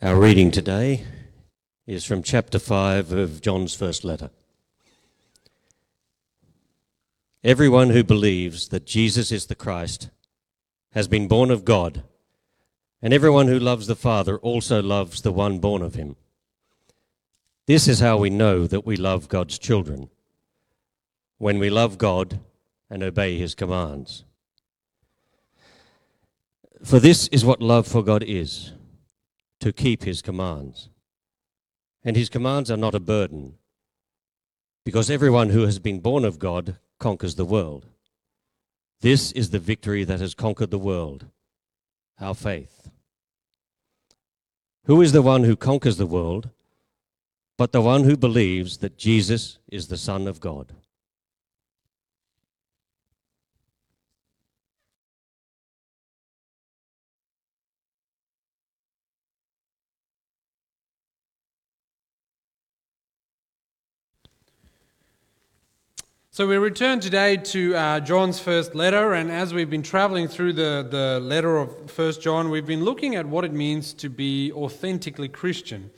Our 0.00 0.14
reading 0.14 0.52
today 0.52 1.02
is 1.84 2.04
from 2.04 2.22
chapter 2.22 2.60
5 2.60 3.10
of 3.10 3.40
John's 3.40 3.74
first 3.74 4.04
letter. 4.04 4.30
Everyone 7.42 7.90
who 7.90 8.04
believes 8.04 8.68
that 8.68 8.86
Jesus 8.86 9.32
is 9.32 9.46
the 9.46 9.56
Christ 9.56 10.10
has 10.92 11.08
been 11.08 11.26
born 11.26 11.50
of 11.50 11.64
God, 11.64 12.04
and 13.02 13.12
everyone 13.12 13.48
who 13.48 13.58
loves 13.58 13.88
the 13.88 13.96
Father 13.96 14.38
also 14.38 14.80
loves 14.80 15.22
the 15.22 15.32
one 15.32 15.58
born 15.58 15.82
of 15.82 15.94
him. 15.96 16.14
This 17.66 17.88
is 17.88 17.98
how 17.98 18.18
we 18.18 18.30
know 18.30 18.68
that 18.68 18.86
we 18.86 18.96
love 18.96 19.28
God's 19.28 19.58
children, 19.58 20.10
when 21.38 21.58
we 21.58 21.70
love 21.70 21.98
God 21.98 22.38
and 22.88 23.02
obey 23.02 23.36
his 23.36 23.56
commands. 23.56 24.22
For 26.84 27.00
this 27.00 27.26
is 27.32 27.44
what 27.44 27.60
love 27.60 27.88
for 27.88 28.04
God 28.04 28.22
is 28.22 28.74
to 29.60 29.72
keep 29.72 30.04
his 30.04 30.22
commands. 30.22 30.88
And 32.04 32.16
his 32.16 32.28
commands 32.28 32.70
are 32.70 32.76
not 32.76 32.94
a 32.94 33.00
burden, 33.00 33.54
because 34.84 35.10
everyone 35.10 35.50
who 35.50 35.62
has 35.62 35.78
been 35.78 36.00
born 36.00 36.24
of 36.24 36.38
God 36.38 36.76
conquers 36.98 37.34
the 37.34 37.44
world. 37.44 37.86
This 39.00 39.32
is 39.32 39.50
the 39.50 39.58
victory 39.58 40.04
that 40.04 40.20
has 40.20 40.34
conquered 40.34 40.70
the 40.70 40.78
world, 40.78 41.26
our 42.20 42.34
faith. 42.34 42.90
Who 44.84 45.02
is 45.02 45.12
the 45.12 45.22
one 45.22 45.44
who 45.44 45.56
conquers 45.56 45.98
the 45.98 46.06
world 46.06 46.50
but 47.58 47.72
the 47.72 47.82
one 47.82 48.04
who 48.04 48.16
believes 48.16 48.78
that 48.78 48.96
Jesus 48.96 49.58
is 49.68 49.88
the 49.88 49.96
Son 49.96 50.26
of 50.28 50.40
God? 50.40 50.72
So 66.38 66.46
we 66.46 66.56
return 66.56 67.00
today 67.00 67.36
to 67.36 67.74
uh, 67.74 67.98
John's 67.98 68.38
first 68.38 68.72
letter, 68.72 69.12
and 69.12 69.28
as 69.28 69.52
we've 69.52 69.68
been 69.68 69.82
traveling 69.82 70.28
through 70.28 70.52
the, 70.52 70.86
the 70.88 71.18
letter 71.18 71.56
of 71.56 71.90
First 71.90 72.22
John, 72.22 72.48
we've 72.48 72.64
been 72.64 72.84
looking 72.84 73.16
at 73.16 73.26
what 73.26 73.44
it 73.44 73.52
means 73.52 73.92
to 73.94 74.08
be 74.08 74.52
authentically 74.52 75.26
Christian. 75.26 75.90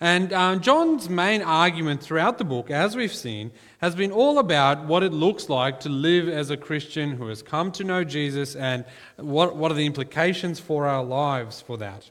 And 0.00 0.32
um, 0.32 0.60
John's 0.60 1.08
main 1.08 1.42
argument 1.42 2.02
throughout 2.02 2.38
the 2.38 2.44
book, 2.44 2.72
as 2.72 2.96
we've 2.96 3.14
seen, 3.14 3.52
has 3.78 3.94
been 3.94 4.10
all 4.10 4.40
about 4.40 4.84
what 4.84 5.04
it 5.04 5.12
looks 5.12 5.48
like 5.48 5.78
to 5.82 5.88
live 5.88 6.28
as 6.28 6.50
a 6.50 6.56
Christian 6.56 7.12
who 7.12 7.28
has 7.28 7.40
come 7.40 7.70
to 7.70 7.84
know 7.84 8.02
Jesus 8.02 8.56
and 8.56 8.84
what, 9.14 9.54
what 9.54 9.70
are 9.70 9.76
the 9.76 9.86
implications 9.86 10.58
for 10.58 10.88
our 10.88 11.04
lives 11.04 11.60
for 11.60 11.76
that. 11.78 12.10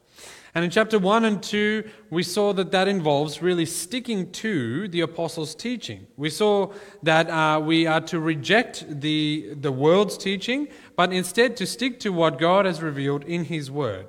And 0.56 0.64
in 0.64 0.70
chapter 0.70 1.00
1 1.00 1.26
and 1.26 1.42
2, 1.42 1.84
we 2.12 2.22
saw 2.22 2.54
that 2.54 2.72
that 2.72 2.88
involves 2.88 3.42
really 3.42 3.66
sticking 3.66 4.32
to 4.34 4.88
the 4.88 5.02
apostles' 5.02 5.56
teaching. 5.56 6.06
We 6.16 6.30
saw 6.30 6.72
that 7.02 7.28
uh, 7.28 7.60
we 7.60 7.88
are 7.88 8.02
to 8.02 8.20
reject 8.20 8.86
the, 9.02 9.56
the 9.60 9.72
world's 9.72 10.16
teaching, 10.16 10.68
but 10.96 11.12
instead 11.12 11.58
to 11.58 11.66
stick 11.66 12.00
to 12.02 12.10
what 12.10 12.38
God 12.38 12.66
has 12.66 12.84
revealed 12.84 13.24
in 13.24 13.46
His 13.46 13.72
Word. 13.72 14.06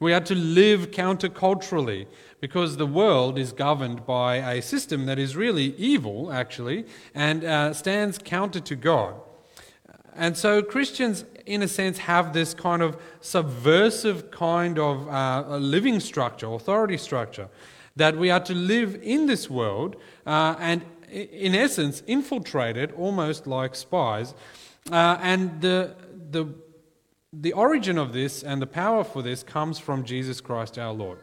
We 0.00 0.12
are 0.12 0.20
to 0.20 0.34
live 0.34 0.90
counterculturally 0.90 2.06
because 2.40 2.76
the 2.76 2.86
world 2.86 3.38
is 3.38 3.52
governed 3.52 4.04
by 4.04 4.36
a 4.36 4.60
system 4.60 5.06
that 5.06 5.20
is 5.20 5.36
really 5.36 5.74
evil, 5.76 6.32
actually, 6.32 6.86
and 7.14 7.44
uh, 7.44 7.72
stands 7.72 8.18
counter 8.18 8.60
to 8.60 8.74
God. 8.74 9.14
And 10.16 10.36
so 10.36 10.62
Christians 10.62 11.24
in 11.46 11.62
a 11.62 11.68
sense, 11.68 11.98
have 11.98 12.32
this 12.32 12.52
kind 12.52 12.82
of 12.82 13.00
subversive 13.20 14.30
kind 14.30 14.78
of 14.78 15.08
uh, 15.08 15.56
living 15.56 16.00
structure, 16.00 16.52
authority 16.52 16.98
structure, 16.98 17.48
that 17.94 18.16
we 18.16 18.30
are 18.30 18.40
to 18.40 18.54
live 18.54 18.98
in 19.02 19.26
this 19.26 19.48
world 19.48 19.96
uh, 20.26 20.56
and, 20.58 20.84
in 21.08 21.54
essence, 21.54 22.02
infiltrate 22.06 22.76
it 22.76 22.92
almost 22.98 23.46
like 23.46 23.74
spies. 23.74 24.34
Uh, 24.90 25.16
and 25.22 25.60
the, 25.60 25.94
the, 26.30 26.52
the 27.32 27.52
origin 27.52 27.96
of 27.96 28.12
this 28.12 28.42
and 28.42 28.60
the 28.60 28.66
power 28.66 29.04
for 29.04 29.22
this 29.22 29.42
comes 29.42 29.78
from 29.78 30.04
Jesus 30.04 30.40
Christ 30.40 30.78
our 30.78 30.92
Lord. 30.92 31.20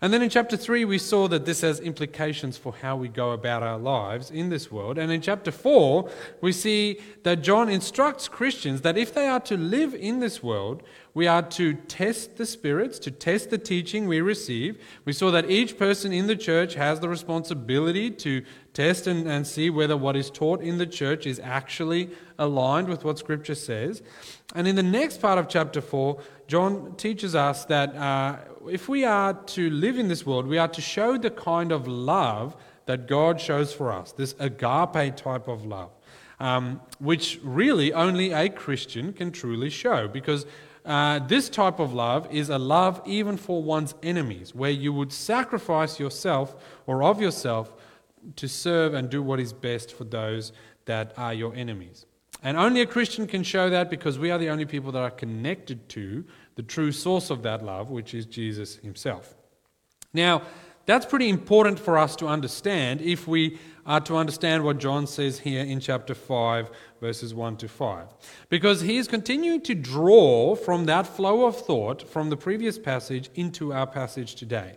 And 0.00 0.12
then 0.12 0.22
in 0.22 0.30
chapter 0.30 0.56
3, 0.56 0.84
we 0.84 0.98
saw 0.98 1.26
that 1.26 1.44
this 1.44 1.62
has 1.62 1.80
implications 1.80 2.56
for 2.56 2.72
how 2.72 2.94
we 2.94 3.08
go 3.08 3.32
about 3.32 3.64
our 3.64 3.78
lives 3.78 4.30
in 4.30 4.48
this 4.48 4.70
world. 4.70 4.96
And 4.96 5.10
in 5.10 5.20
chapter 5.20 5.50
4, 5.50 6.08
we 6.40 6.52
see 6.52 7.00
that 7.24 7.42
John 7.42 7.68
instructs 7.68 8.28
Christians 8.28 8.82
that 8.82 8.96
if 8.96 9.12
they 9.12 9.26
are 9.26 9.40
to 9.40 9.56
live 9.56 9.94
in 9.94 10.20
this 10.20 10.40
world, 10.40 10.84
we 11.14 11.26
are 11.26 11.42
to 11.42 11.74
test 11.74 12.36
the 12.36 12.46
spirits, 12.46 13.00
to 13.00 13.10
test 13.10 13.50
the 13.50 13.58
teaching 13.58 14.06
we 14.06 14.20
receive. 14.20 14.80
We 15.04 15.12
saw 15.12 15.32
that 15.32 15.50
each 15.50 15.76
person 15.76 16.12
in 16.12 16.28
the 16.28 16.36
church 16.36 16.74
has 16.74 17.00
the 17.00 17.08
responsibility 17.08 18.08
to 18.12 18.44
test 18.74 19.08
and, 19.08 19.26
and 19.26 19.44
see 19.44 19.68
whether 19.68 19.96
what 19.96 20.14
is 20.14 20.30
taught 20.30 20.60
in 20.60 20.78
the 20.78 20.86
church 20.86 21.26
is 21.26 21.40
actually 21.40 22.10
aligned 22.38 22.88
with 22.88 23.04
what 23.04 23.18
Scripture 23.18 23.56
says. 23.56 24.00
And 24.54 24.66
in 24.66 24.76
the 24.76 24.82
next 24.82 25.20
part 25.20 25.38
of 25.38 25.48
chapter 25.48 25.80
4, 25.80 26.20
John 26.46 26.94
teaches 26.96 27.34
us 27.34 27.66
that 27.66 27.94
uh, 27.94 28.36
if 28.70 28.88
we 28.88 29.04
are 29.04 29.34
to 29.34 29.70
live 29.70 29.98
in 29.98 30.08
this 30.08 30.24
world, 30.24 30.46
we 30.46 30.56
are 30.56 30.68
to 30.68 30.80
show 30.80 31.18
the 31.18 31.30
kind 31.30 31.70
of 31.70 31.86
love 31.86 32.56
that 32.86 33.06
God 33.06 33.38
shows 33.40 33.74
for 33.74 33.92
us, 33.92 34.12
this 34.12 34.34
agape 34.38 35.14
type 35.16 35.48
of 35.48 35.66
love, 35.66 35.90
um, 36.40 36.80
which 36.98 37.38
really 37.42 37.92
only 37.92 38.32
a 38.32 38.48
Christian 38.48 39.12
can 39.12 39.30
truly 39.32 39.68
show. 39.68 40.08
Because 40.08 40.46
uh, 40.86 41.18
this 41.18 41.50
type 41.50 41.78
of 41.78 41.92
love 41.92 42.26
is 42.32 42.48
a 42.48 42.56
love 42.56 43.02
even 43.04 43.36
for 43.36 43.62
one's 43.62 43.94
enemies, 44.02 44.54
where 44.54 44.70
you 44.70 44.94
would 44.94 45.12
sacrifice 45.12 46.00
yourself 46.00 46.56
or 46.86 47.02
of 47.02 47.20
yourself 47.20 47.74
to 48.36 48.48
serve 48.48 48.94
and 48.94 49.10
do 49.10 49.22
what 49.22 49.38
is 49.38 49.52
best 49.52 49.92
for 49.92 50.04
those 50.04 50.52
that 50.86 51.12
are 51.18 51.34
your 51.34 51.54
enemies. 51.54 52.06
And 52.42 52.56
only 52.56 52.80
a 52.80 52.86
Christian 52.86 53.26
can 53.26 53.42
show 53.42 53.68
that 53.70 53.90
because 53.90 54.18
we 54.18 54.30
are 54.30 54.38
the 54.38 54.48
only 54.50 54.64
people 54.64 54.92
that 54.92 55.02
are 55.02 55.10
connected 55.10 55.88
to 55.90 56.24
the 56.54 56.62
true 56.62 56.92
source 56.92 57.30
of 57.30 57.42
that 57.42 57.64
love, 57.64 57.90
which 57.90 58.14
is 58.14 58.26
Jesus 58.26 58.76
himself. 58.76 59.34
Now, 60.12 60.42
that's 60.86 61.04
pretty 61.04 61.28
important 61.28 61.78
for 61.78 61.98
us 61.98 62.16
to 62.16 62.26
understand 62.26 63.02
if 63.02 63.28
we 63.28 63.58
are 63.84 64.00
to 64.00 64.16
understand 64.16 64.64
what 64.64 64.78
John 64.78 65.06
says 65.06 65.38
here 65.38 65.62
in 65.62 65.80
chapter 65.80 66.14
5, 66.14 66.70
verses 67.00 67.34
1 67.34 67.58
to 67.58 67.68
5. 67.68 68.06
Because 68.48 68.80
he 68.80 68.96
is 68.96 69.06
continuing 69.06 69.60
to 69.62 69.74
draw 69.74 70.54
from 70.54 70.86
that 70.86 71.06
flow 71.06 71.44
of 71.44 71.56
thought 71.58 72.08
from 72.08 72.30
the 72.30 72.36
previous 72.36 72.78
passage 72.78 73.28
into 73.34 73.72
our 73.72 73.86
passage 73.86 74.34
today. 74.34 74.76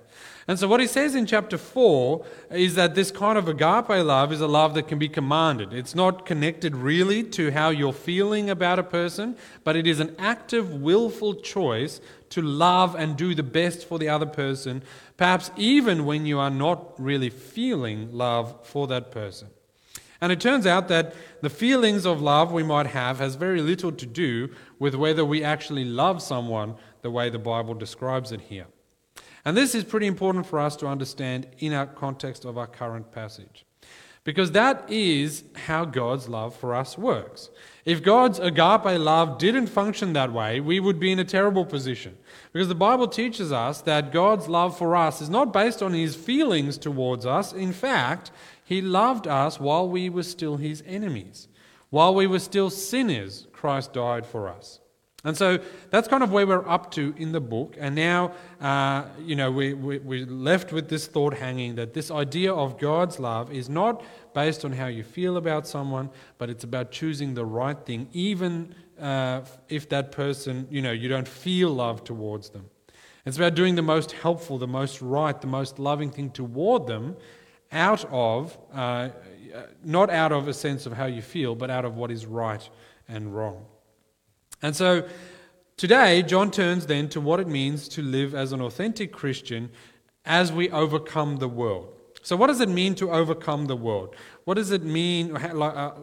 And 0.51 0.59
so, 0.59 0.67
what 0.67 0.81
he 0.81 0.87
says 0.87 1.15
in 1.15 1.25
chapter 1.27 1.57
4 1.57 2.25
is 2.49 2.75
that 2.75 2.93
this 2.93 3.09
kind 3.09 3.37
of 3.37 3.47
agape 3.47 3.87
love 3.87 4.33
is 4.33 4.41
a 4.41 4.47
love 4.47 4.73
that 4.73 4.89
can 4.89 4.99
be 4.99 5.07
commanded. 5.07 5.71
It's 5.71 5.95
not 5.95 6.25
connected 6.25 6.75
really 6.75 7.23
to 7.23 7.51
how 7.51 7.69
you're 7.69 7.93
feeling 7.93 8.49
about 8.49 8.77
a 8.77 8.83
person, 8.83 9.37
but 9.63 9.77
it 9.77 9.87
is 9.87 10.01
an 10.01 10.13
active, 10.19 10.73
willful 10.73 11.35
choice 11.35 12.01
to 12.31 12.41
love 12.41 12.95
and 12.95 13.15
do 13.15 13.33
the 13.33 13.43
best 13.43 13.87
for 13.87 13.97
the 13.97 14.09
other 14.09 14.25
person, 14.25 14.83
perhaps 15.15 15.51
even 15.55 16.03
when 16.03 16.25
you 16.25 16.37
are 16.37 16.49
not 16.49 17.01
really 17.01 17.29
feeling 17.29 18.11
love 18.11 18.53
for 18.67 18.87
that 18.87 19.09
person. 19.09 19.47
And 20.19 20.33
it 20.33 20.41
turns 20.41 20.67
out 20.67 20.89
that 20.89 21.15
the 21.39 21.49
feelings 21.49 22.05
of 22.05 22.21
love 22.21 22.51
we 22.51 22.61
might 22.61 22.87
have 22.87 23.19
has 23.19 23.35
very 23.35 23.61
little 23.61 23.93
to 23.93 24.05
do 24.05 24.49
with 24.79 24.95
whether 24.95 25.23
we 25.23 25.45
actually 25.45 25.85
love 25.85 26.21
someone 26.21 26.75
the 27.03 27.09
way 27.09 27.29
the 27.29 27.39
Bible 27.39 27.73
describes 27.73 28.33
it 28.33 28.41
here. 28.41 28.67
And 29.43 29.57
this 29.57 29.73
is 29.73 29.83
pretty 29.83 30.07
important 30.07 30.45
for 30.45 30.59
us 30.59 30.75
to 30.77 30.87
understand 30.87 31.47
in 31.59 31.73
our 31.73 31.87
context 31.87 32.45
of 32.45 32.57
our 32.57 32.67
current 32.67 33.11
passage. 33.11 33.65
Because 34.23 34.51
that 34.51 34.85
is 34.87 35.43
how 35.55 35.83
God's 35.83 36.29
love 36.29 36.55
for 36.55 36.75
us 36.75 36.95
works. 36.95 37.49
If 37.85 38.03
God's 38.03 38.37
agape 38.37 38.99
love 38.99 39.39
didn't 39.39 39.65
function 39.65 40.13
that 40.13 40.31
way, 40.31 40.59
we 40.59 40.79
would 40.79 40.99
be 40.99 41.11
in 41.11 41.17
a 41.17 41.25
terrible 41.25 41.65
position. 41.65 42.15
Because 42.53 42.67
the 42.67 42.75
Bible 42.75 43.07
teaches 43.07 43.51
us 43.51 43.81
that 43.81 44.11
God's 44.11 44.47
love 44.47 44.77
for 44.77 44.95
us 44.95 45.21
is 45.21 45.29
not 45.29 45.51
based 45.51 45.81
on 45.81 45.93
his 45.93 46.15
feelings 46.15 46.77
towards 46.77 47.25
us. 47.25 47.51
In 47.51 47.73
fact, 47.73 48.29
he 48.63 48.79
loved 48.79 49.27
us 49.27 49.59
while 49.59 49.89
we 49.89 50.07
were 50.07 50.21
still 50.21 50.57
his 50.57 50.83
enemies. 50.85 51.47
While 51.89 52.13
we 52.13 52.27
were 52.27 52.39
still 52.39 52.69
sinners, 52.69 53.47
Christ 53.51 53.93
died 53.93 54.27
for 54.27 54.47
us. 54.47 54.81
And 55.23 55.37
so 55.37 55.59
that's 55.91 56.07
kind 56.07 56.23
of 56.23 56.31
where 56.31 56.47
we're 56.47 56.67
up 56.67 56.89
to 56.91 57.13
in 57.15 57.31
the 57.31 57.39
book. 57.39 57.75
And 57.79 57.93
now, 57.93 58.33
uh, 58.59 59.05
you 59.19 59.35
know, 59.35 59.51
we, 59.51 59.73
we, 59.73 59.99
we're 59.99 60.25
left 60.25 60.73
with 60.73 60.89
this 60.89 61.05
thought 61.05 61.35
hanging 61.35 61.75
that 61.75 61.93
this 61.93 62.09
idea 62.09 62.51
of 62.51 62.79
God's 62.79 63.19
love 63.19 63.51
is 63.51 63.69
not 63.69 64.03
based 64.33 64.65
on 64.65 64.71
how 64.71 64.87
you 64.87 65.03
feel 65.03 65.37
about 65.37 65.67
someone, 65.67 66.09
but 66.39 66.49
it's 66.49 66.63
about 66.63 66.91
choosing 66.91 67.35
the 67.35 67.45
right 67.45 67.77
thing, 67.85 68.07
even 68.13 68.73
uh, 68.99 69.41
if 69.69 69.89
that 69.89 70.11
person, 70.11 70.67
you 70.71 70.81
know, 70.81 70.91
you 70.91 71.07
don't 71.07 71.27
feel 71.27 71.69
love 71.69 72.03
towards 72.03 72.49
them. 72.49 72.69
It's 73.23 73.37
about 73.37 73.53
doing 73.53 73.75
the 73.75 73.83
most 73.83 74.13
helpful, 74.13 74.57
the 74.57 74.67
most 74.67 75.01
right, 75.01 75.39
the 75.39 75.47
most 75.47 75.77
loving 75.77 76.09
thing 76.09 76.31
toward 76.31 76.87
them 76.87 77.15
out 77.71 78.03
of, 78.05 78.57
uh, 78.73 79.09
not 79.83 80.09
out 80.09 80.31
of 80.31 80.47
a 80.47 80.53
sense 80.53 80.87
of 80.87 80.93
how 80.93 81.05
you 81.05 81.21
feel, 81.21 81.53
but 81.53 81.69
out 81.69 81.85
of 81.85 81.95
what 81.95 82.09
is 82.09 82.25
right 82.25 82.67
and 83.07 83.35
wrong. 83.35 83.65
And 84.61 84.75
so 84.75 85.07
today, 85.77 86.21
John 86.23 86.51
turns 86.51 86.85
then 86.85 87.09
to 87.09 87.21
what 87.21 87.39
it 87.39 87.47
means 87.47 87.87
to 87.89 88.01
live 88.01 88.35
as 88.35 88.51
an 88.51 88.61
authentic 88.61 89.11
Christian 89.11 89.71
as 90.25 90.51
we 90.51 90.69
overcome 90.69 91.37
the 91.37 91.47
world. 91.47 91.97
So, 92.23 92.35
what 92.35 92.47
does 92.47 92.61
it 92.61 92.69
mean 92.69 92.93
to 92.95 93.11
overcome 93.11 93.65
the 93.65 93.75
world? 93.75 94.15
What 94.43 94.53
does 94.53 94.71
it 94.71 94.83
mean? 94.83 95.35
How, 95.35 95.61
uh, 95.61 95.95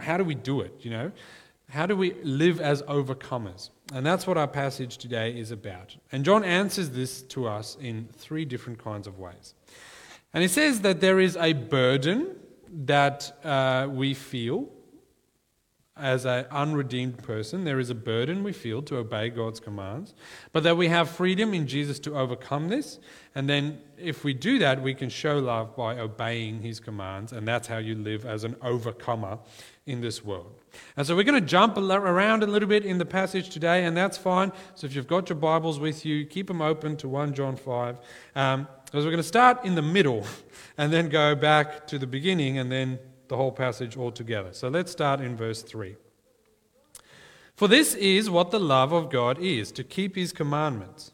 how 0.00 0.16
do 0.16 0.24
we 0.24 0.34
do 0.34 0.60
it? 0.60 0.74
You 0.80 0.90
know, 0.90 1.12
how 1.70 1.86
do 1.86 1.96
we 1.96 2.14
live 2.22 2.60
as 2.60 2.82
overcomers? 2.82 3.70
And 3.94 4.04
that's 4.04 4.26
what 4.26 4.36
our 4.36 4.48
passage 4.48 4.98
today 4.98 5.38
is 5.38 5.50
about. 5.50 5.96
And 6.10 6.24
John 6.24 6.44
answers 6.44 6.90
this 6.90 7.22
to 7.22 7.46
us 7.46 7.76
in 7.80 8.08
three 8.16 8.44
different 8.44 8.82
kinds 8.82 9.06
of 9.06 9.18
ways. 9.18 9.54
And 10.34 10.42
he 10.42 10.48
says 10.48 10.80
that 10.80 11.00
there 11.00 11.20
is 11.20 11.36
a 11.36 11.52
burden 11.52 12.36
that 12.84 13.38
uh, 13.44 13.86
we 13.90 14.14
feel 14.14 14.68
as 16.02 16.26
an 16.26 16.44
unredeemed 16.50 17.22
person. 17.22 17.62
There 17.62 17.78
is 17.78 17.88
a 17.88 17.94
burden 17.94 18.42
we 18.42 18.52
feel 18.52 18.82
to 18.82 18.96
obey 18.96 19.28
God's 19.28 19.60
commands, 19.60 20.14
but 20.52 20.64
that 20.64 20.76
we 20.76 20.88
have 20.88 21.08
freedom 21.08 21.54
in 21.54 21.68
Jesus 21.68 22.00
to 22.00 22.18
overcome 22.18 22.68
this. 22.68 22.98
And 23.36 23.48
then, 23.48 23.78
if 23.96 24.24
we 24.24 24.34
do 24.34 24.58
that, 24.58 24.82
we 24.82 24.94
can 24.94 25.08
show 25.08 25.38
love 25.38 25.76
by 25.76 25.98
obeying 25.98 26.60
his 26.60 26.80
commands. 26.80 27.32
And 27.32 27.46
that's 27.46 27.68
how 27.68 27.78
you 27.78 27.94
live 27.94 28.26
as 28.26 28.42
an 28.42 28.56
overcomer 28.62 29.38
in 29.86 30.00
this 30.00 30.24
world. 30.24 30.52
And 30.96 31.06
so 31.06 31.14
we're 31.14 31.22
going 31.22 31.40
to 31.40 31.46
jump 31.46 31.78
around 31.78 32.42
a 32.42 32.46
little 32.46 32.68
bit 32.68 32.84
in 32.84 32.98
the 32.98 33.06
passage 33.06 33.50
today, 33.50 33.84
and 33.84 33.96
that's 33.96 34.18
fine. 34.18 34.50
So 34.74 34.86
if 34.86 34.96
you've 34.96 35.06
got 35.06 35.28
your 35.28 35.38
Bibles 35.38 35.78
with 35.78 36.04
you, 36.04 36.26
keep 36.26 36.48
them 36.48 36.60
open 36.60 36.96
to 36.96 37.08
1 37.08 37.32
John 37.32 37.54
5. 37.54 37.98
Um, 38.34 38.66
because 38.84 39.06
we're 39.06 39.12
going 39.12 39.22
to 39.22 39.28
start 39.28 39.64
in 39.64 39.74
the 39.74 39.80
middle 39.80 40.26
and 40.76 40.92
then 40.92 41.08
go 41.08 41.34
back 41.34 41.86
to 41.86 41.98
the 41.98 42.06
beginning 42.06 42.58
and 42.58 42.70
then 42.70 42.98
the 43.32 43.36
whole 43.38 43.50
passage 43.50 43.96
all 43.96 44.12
together. 44.12 44.52
So 44.52 44.68
let's 44.68 44.92
start 44.92 45.20
in 45.20 45.36
verse 45.36 45.62
3. 45.62 45.96
For 47.56 47.66
this 47.66 47.94
is 47.94 48.28
what 48.28 48.50
the 48.50 48.60
love 48.60 48.92
of 48.92 49.10
God 49.10 49.38
is 49.38 49.72
to 49.72 49.82
keep 49.82 50.14
his 50.14 50.32
commandments. 50.32 51.12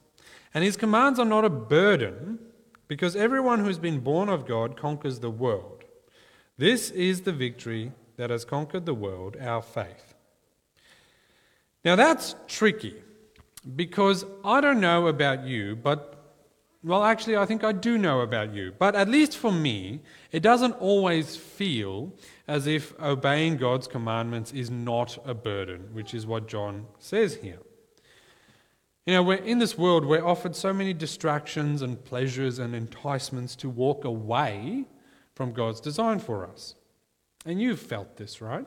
And 0.53 0.65
his 0.65 0.77
commands 0.77 1.21
are 1.21 1.25
not 1.25 1.45
a 1.45 1.51
burden, 1.51 2.41
because 2.89 3.15
everyone 3.15 3.61
who 3.61 3.67
has 3.67 3.79
been 3.79 4.01
born 4.01 4.29
of 4.29 4.47
God 4.47 4.77
conquers 4.77 5.21
the 5.21 5.31
world. 5.31 5.85
This 6.57 6.91
is 6.91 7.21
the 7.21 7.33
victory 7.33 7.93
that 8.17 8.31
has 8.31 8.45
conquered 8.45 8.85
the 8.85 8.95
world, 8.95 9.37
our 9.41 9.63
faith. 9.63 10.15
Now 11.85 11.95
that's 11.95 12.35
tricky 12.49 12.97
because 13.77 14.25
I 14.45 14.61
don't 14.61 14.81
know 14.81 15.07
about 15.07 15.45
you, 15.45 15.77
but 15.77 16.19
well, 16.83 17.05
actually, 17.05 17.37
I 17.37 17.45
think 17.45 17.65
I 17.65 17.73
do 17.73 17.99
know 17.99 18.21
about 18.21 18.55
you. 18.55 18.73
But 18.79 18.95
at 18.95 19.09
least 19.09 19.37
for 19.37 19.53
me, 19.53 20.01
it 20.31 20.41
doesn't 20.41 20.73
always 20.73 21.37
feel 21.37 22.13
as 22.47 22.67
if 22.67 22.99
obeying 23.01 23.57
God's 23.57 23.87
commandments 23.87 24.53
is 24.53 24.71
not 24.71 25.19
a 25.25 25.35
burden, 25.35 25.89
which 25.93 26.13
is 26.13 26.27
what 26.27 26.49
John 26.49 26.87
says 26.99 27.37
here. 27.37 27.61
You 29.07 29.15
know, 29.15 29.23
we're 29.23 29.37
in 29.37 29.59
this 29.59 29.79
world, 29.79 30.05
we're 30.05 30.25
offered 30.25 30.55
so 30.55 30.73
many 30.73 30.93
distractions 30.93 31.81
and 31.81 32.05
pleasures 32.05 32.59
and 32.59 32.75
enticements 32.75 33.57
to 33.57 33.71
walk 33.71 34.05
away 34.05 34.85
from 35.35 35.53
God's 35.53 35.81
design 35.81 36.19
for 36.19 36.47
us. 36.47 36.75
And 37.47 37.61
you've 37.61 37.81
felt 37.81 38.19
this, 38.19 38.43
right? 38.43 38.67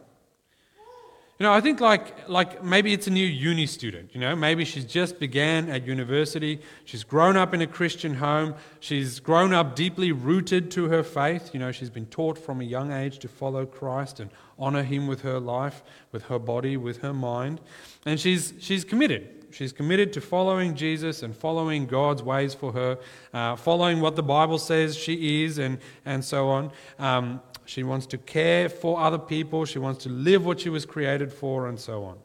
You 1.41 1.47
know, 1.47 1.53
I 1.53 1.59
think 1.59 1.79
like, 1.79 2.29
like 2.29 2.63
maybe 2.63 2.93
it's 2.93 3.07
a 3.07 3.09
new 3.09 3.25
uni 3.25 3.65
student, 3.65 4.11
you 4.13 4.21
know, 4.21 4.35
maybe 4.35 4.63
she's 4.63 4.85
just 4.85 5.17
began 5.17 5.69
at 5.71 5.87
university, 5.87 6.61
she's 6.85 7.03
grown 7.03 7.35
up 7.35 7.55
in 7.55 7.63
a 7.63 7.65
Christian 7.65 8.13
home, 8.13 8.53
she's 8.79 9.19
grown 9.19 9.51
up 9.51 9.75
deeply 9.75 10.11
rooted 10.11 10.69
to 10.69 10.89
her 10.89 11.01
faith, 11.01 11.49
you 11.51 11.59
know, 11.59 11.71
she's 11.71 11.89
been 11.89 12.05
taught 12.05 12.37
from 12.37 12.61
a 12.61 12.63
young 12.63 12.91
age 12.91 13.17
to 13.17 13.27
follow 13.27 13.65
Christ 13.65 14.19
and 14.19 14.29
honor 14.59 14.83
him 14.83 15.07
with 15.07 15.21
her 15.21 15.39
life, 15.39 15.81
with 16.11 16.25
her 16.25 16.37
body, 16.37 16.77
with 16.77 16.97
her 16.97 17.11
mind, 17.11 17.59
and 18.05 18.19
she's, 18.19 18.53
she's 18.59 18.83
committed. 18.85 19.41
She's 19.49 19.73
committed 19.73 20.13
to 20.13 20.21
following 20.21 20.75
Jesus 20.75 21.23
and 21.23 21.35
following 21.35 21.87
God's 21.87 22.21
ways 22.21 22.53
for 22.53 22.71
her, 22.71 22.99
uh, 23.33 23.55
following 23.55 23.99
what 23.99 24.15
the 24.15 24.23
Bible 24.23 24.59
says 24.59 24.95
she 24.95 25.43
is, 25.43 25.57
and, 25.57 25.79
and 26.05 26.23
so 26.23 26.49
on. 26.49 26.71
Um, 26.99 27.41
she 27.71 27.83
wants 27.83 28.05
to 28.07 28.17
care 28.17 28.67
for 28.67 28.99
other 28.99 29.17
people. 29.17 29.63
She 29.63 29.79
wants 29.79 30.03
to 30.03 30.09
live 30.09 30.45
what 30.45 30.59
she 30.59 30.67
was 30.67 30.85
created 30.85 31.31
for, 31.31 31.69
and 31.69 31.79
so 31.79 32.03
on. 32.03 32.17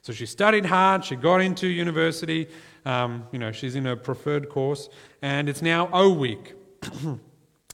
So 0.00 0.14
she 0.14 0.24
studied 0.24 0.64
hard. 0.64 1.04
She 1.04 1.14
got 1.14 1.42
into 1.42 1.66
university. 1.66 2.48
Um, 2.86 3.26
you 3.30 3.38
know, 3.38 3.52
she's 3.52 3.74
in 3.74 3.84
her 3.84 3.96
preferred 3.96 4.48
course, 4.48 4.88
and 5.20 5.46
it's 5.46 5.60
now 5.60 5.90
O 5.92 6.10
week. 6.10 6.54
and 7.02 7.20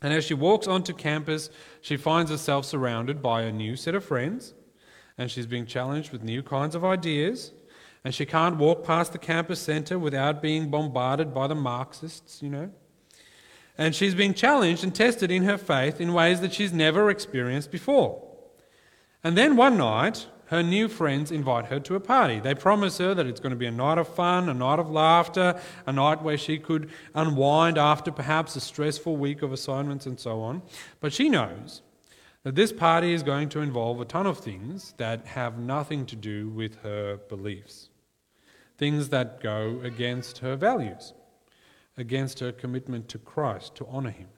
as 0.03 0.25
she 0.25 0.35
walks 0.35 0.67
onto 0.67 0.93
campus, 0.93 1.51
she 1.81 1.97
finds 1.97 2.33
herself 2.33 2.65
surrounded 2.65 3.23
by 3.23 3.43
a 3.43 3.53
new 3.53 3.77
set 3.77 3.95
of 3.95 4.05
friends, 4.05 4.55
and 5.17 5.31
she's 5.31 5.47
being 5.47 5.67
challenged 5.67 6.11
with 6.11 6.25
new 6.25 6.43
kinds 6.43 6.75
of 6.75 6.85
ideas. 6.85 7.53
And 8.03 8.13
she 8.13 8.27
can't 8.27 8.57
walk 8.57 8.83
past 8.83 9.13
the 9.13 9.19
campus 9.19 9.61
center 9.61 10.01
without 10.01 10.43
being 10.43 10.69
bombarded 10.69 11.33
by 11.33 11.47
the 11.47 11.55
Marxists, 11.55 12.43
you 12.43 12.51
know. 12.51 12.73
And 13.81 13.95
she's 13.95 14.15
being 14.15 14.35
challenged 14.35 14.85
and 14.85 14.95
tested 14.95 15.31
in 15.31 15.45
her 15.45 15.57
faith 15.57 16.03
in 16.03 16.13
ways 16.13 16.43
that 16.43 16.53
she's 16.53 16.71
never 16.71 17.09
experienced 17.09 17.71
before. 17.71 18.23
And 19.25 19.39
then 19.39 19.57
one 19.57 19.79
night, 19.79 20.27
her 20.49 20.63
new 20.63 20.87
friends 20.87 21.33
invite 21.33 21.65
her 21.67 21.81
to 21.81 21.95
a 21.95 22.01
party. 22.01 22.41
They 22.41 22.55
promise 22.55 22.99
her 22.99 23.15
that 23.15 23.27
it's 23.27 23.41
going 23.41 23.53
to 23.53 23.57
be 23.57 23.65
a 23.65 23.71
night 23.71 23.97
of 23.97 24.07
fun, 24.07 24.51
a 24.51 24.55
night 24.55 24.81
of 24.81 24.91
laughter, 24.91 25.59
a 25.87 25.93
night 25.95 26.21
where 26.21 26.37
she 26.37 26.59
could 26.59 26.91
unwind 27.15 27.79
after 27.79 28.13
perhaps 28.13 28.55
a 28.55 28.61
stressful 28.61 29.17
week 29.17 29.41
of 29.41 29.51
assignments 29.51 30.05
and 30.05 30.21
so 30.21 30.43
on. 30.43 30.61
But 31.01 31.15
she 31.15 31.31
knows 31.31 31.81
that 32.43 32.57
this 32.57 32.75
party 32.75 33.15
is 33.15 33.23
going 33.23 33.49
to 33.49 33.63
involve 33.63 33.99
a 33.99 34.05
ton 34.05 34.27
of 34.27 34.41
things 34.41 34.93
that 34.99 35.27
have 35.29 35.59
nothing 35.59 36.05
to 36.05 36.17
do 36.17 36.51
with 36.51 36.83
her 36.83 37.17
beliefs, 37.31 37.89
things 38.77 39.09
that 39.09 39.41
go 39.41 39.81
against 39.83 40.39
her 40.39 40.55
values 40.55 41.15
against 41.97 42.41
her 42.41 42.53
commitment 42.53 43.09
to 43.09 43.19
Christ, 43.19 43.75
to 43.77 43.87
honor 43.87 44.11
him. 44.11 44.29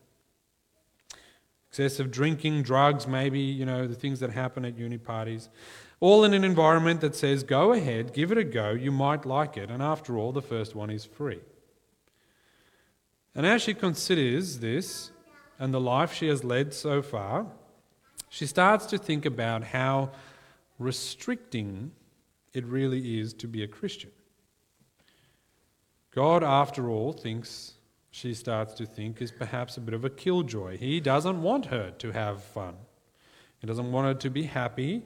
Excessive 1.69 2.11
drinking, 2.11 2.63
drugs, 2.63 3.07
maybe, 3.07 3.41
you 3.41 3.65
know, 3.65 3.87
the 3.87 3.95
things 3.95 4.21
that 4.21 4.31
happen 4.31 4.65
at 4.65 4.77
uni 4.77 4.99
parties. 4.99 5.49
All 6.01 6.25
in 6.25 6.35
an 6.35 6.45
environment 6.45 7.01
that 7.01 7.15
says, 7.15 7.43
go 7.43 7.73
ahead, 7.73 8.13
give 8.13 8.33
it 8.33 8.39
a 8.39 8.45
go, 8.45 8.73
you 8.73 8.93
might 8.93 9.25
like 9.25 9.57
it, 9.57 9.71
and 9.71 9.83
after 9.83 10.19
all, 10.19 10.33
the 10.33 10.43
first 10.43 10.75
one 10.75 10.91
is 10.91 11.05
free. 11.05 11.41
And 13.35 13.47
as 13.47 13.63
she 13.63 13.73
considers 13.73 14.59
this 14.59 15.11
and 15.59 15.73
the 15.73 15.81
life 15.81 16.13
she 16.13 16.29
has 16.29 16.45
led 16.45 16.75
so 16.75 17.01
far, 17.01 17.47
she 18.29 18.47
starts 18.47 18.87
to 18.87 18.99
think 18.99 19.25
about 19.25 19.63
how 19.65 20.11
restricting 20.79 21.93
it 22.53 22.67
really 22.67 23.21
is 23.21 23.33
to 23.35 23.47
be 23.47 23.63
a 23.63 23.69
Christian. 23.69 24.11
God, 26.15 26.45
after 26.45 26.89
all, 26.91 27.13
thinks, 27.13 27.75
she 28.11 28.35
starts 28.35 28.75
to 28.75 28.87
think, 28.87 29.23
is 29.23 29.33
perhaps 29.33 29.77
a 29.77 29.81
bit 29.81 29.95
of 29.95 30.05
a 30.05 30.11
killjoy. 30.11 30.77
He 30.77 31.01
doesn't 31.01 31.43
want 31.43 31.67
her 31.67 31.91
to 31.99 32.13
have 32.13 32.43
fun, 32.43 32.77
he 33.61 33.67
doesn't 33.67 33.91
want 33.91 34.07
her 34.07 34.15
to 34.15 34.31
be 34.31 34.45
happy. 34.45 35.03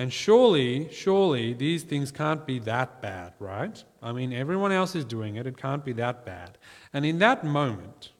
And 0.00 0.12
surely, 0.12 0.92
surely, 0.92 1.54
these 1.54 1.82
things 1.82 2.12
can't 2.12 2.46
be 2.46 2.60
that 2.60 3.02
bad, 3.02 3.32
right? 3.40 3.82
I 4.00 4.12
mean, 4.12 4.32
everyone 4.32 4.70
else 4.70 4.94
is 4.94 5.04
doing 5.04 5.34
it, 5.34 5.44
it 5.44 5.56
can't 5.56 5.84
be 5.84 5.92
that 5.94 6.24
bad. 6.24 6.56
And 6.92 7.04
in 7.04 7.18
that 7.18 7.42
moment, 7.42 8.12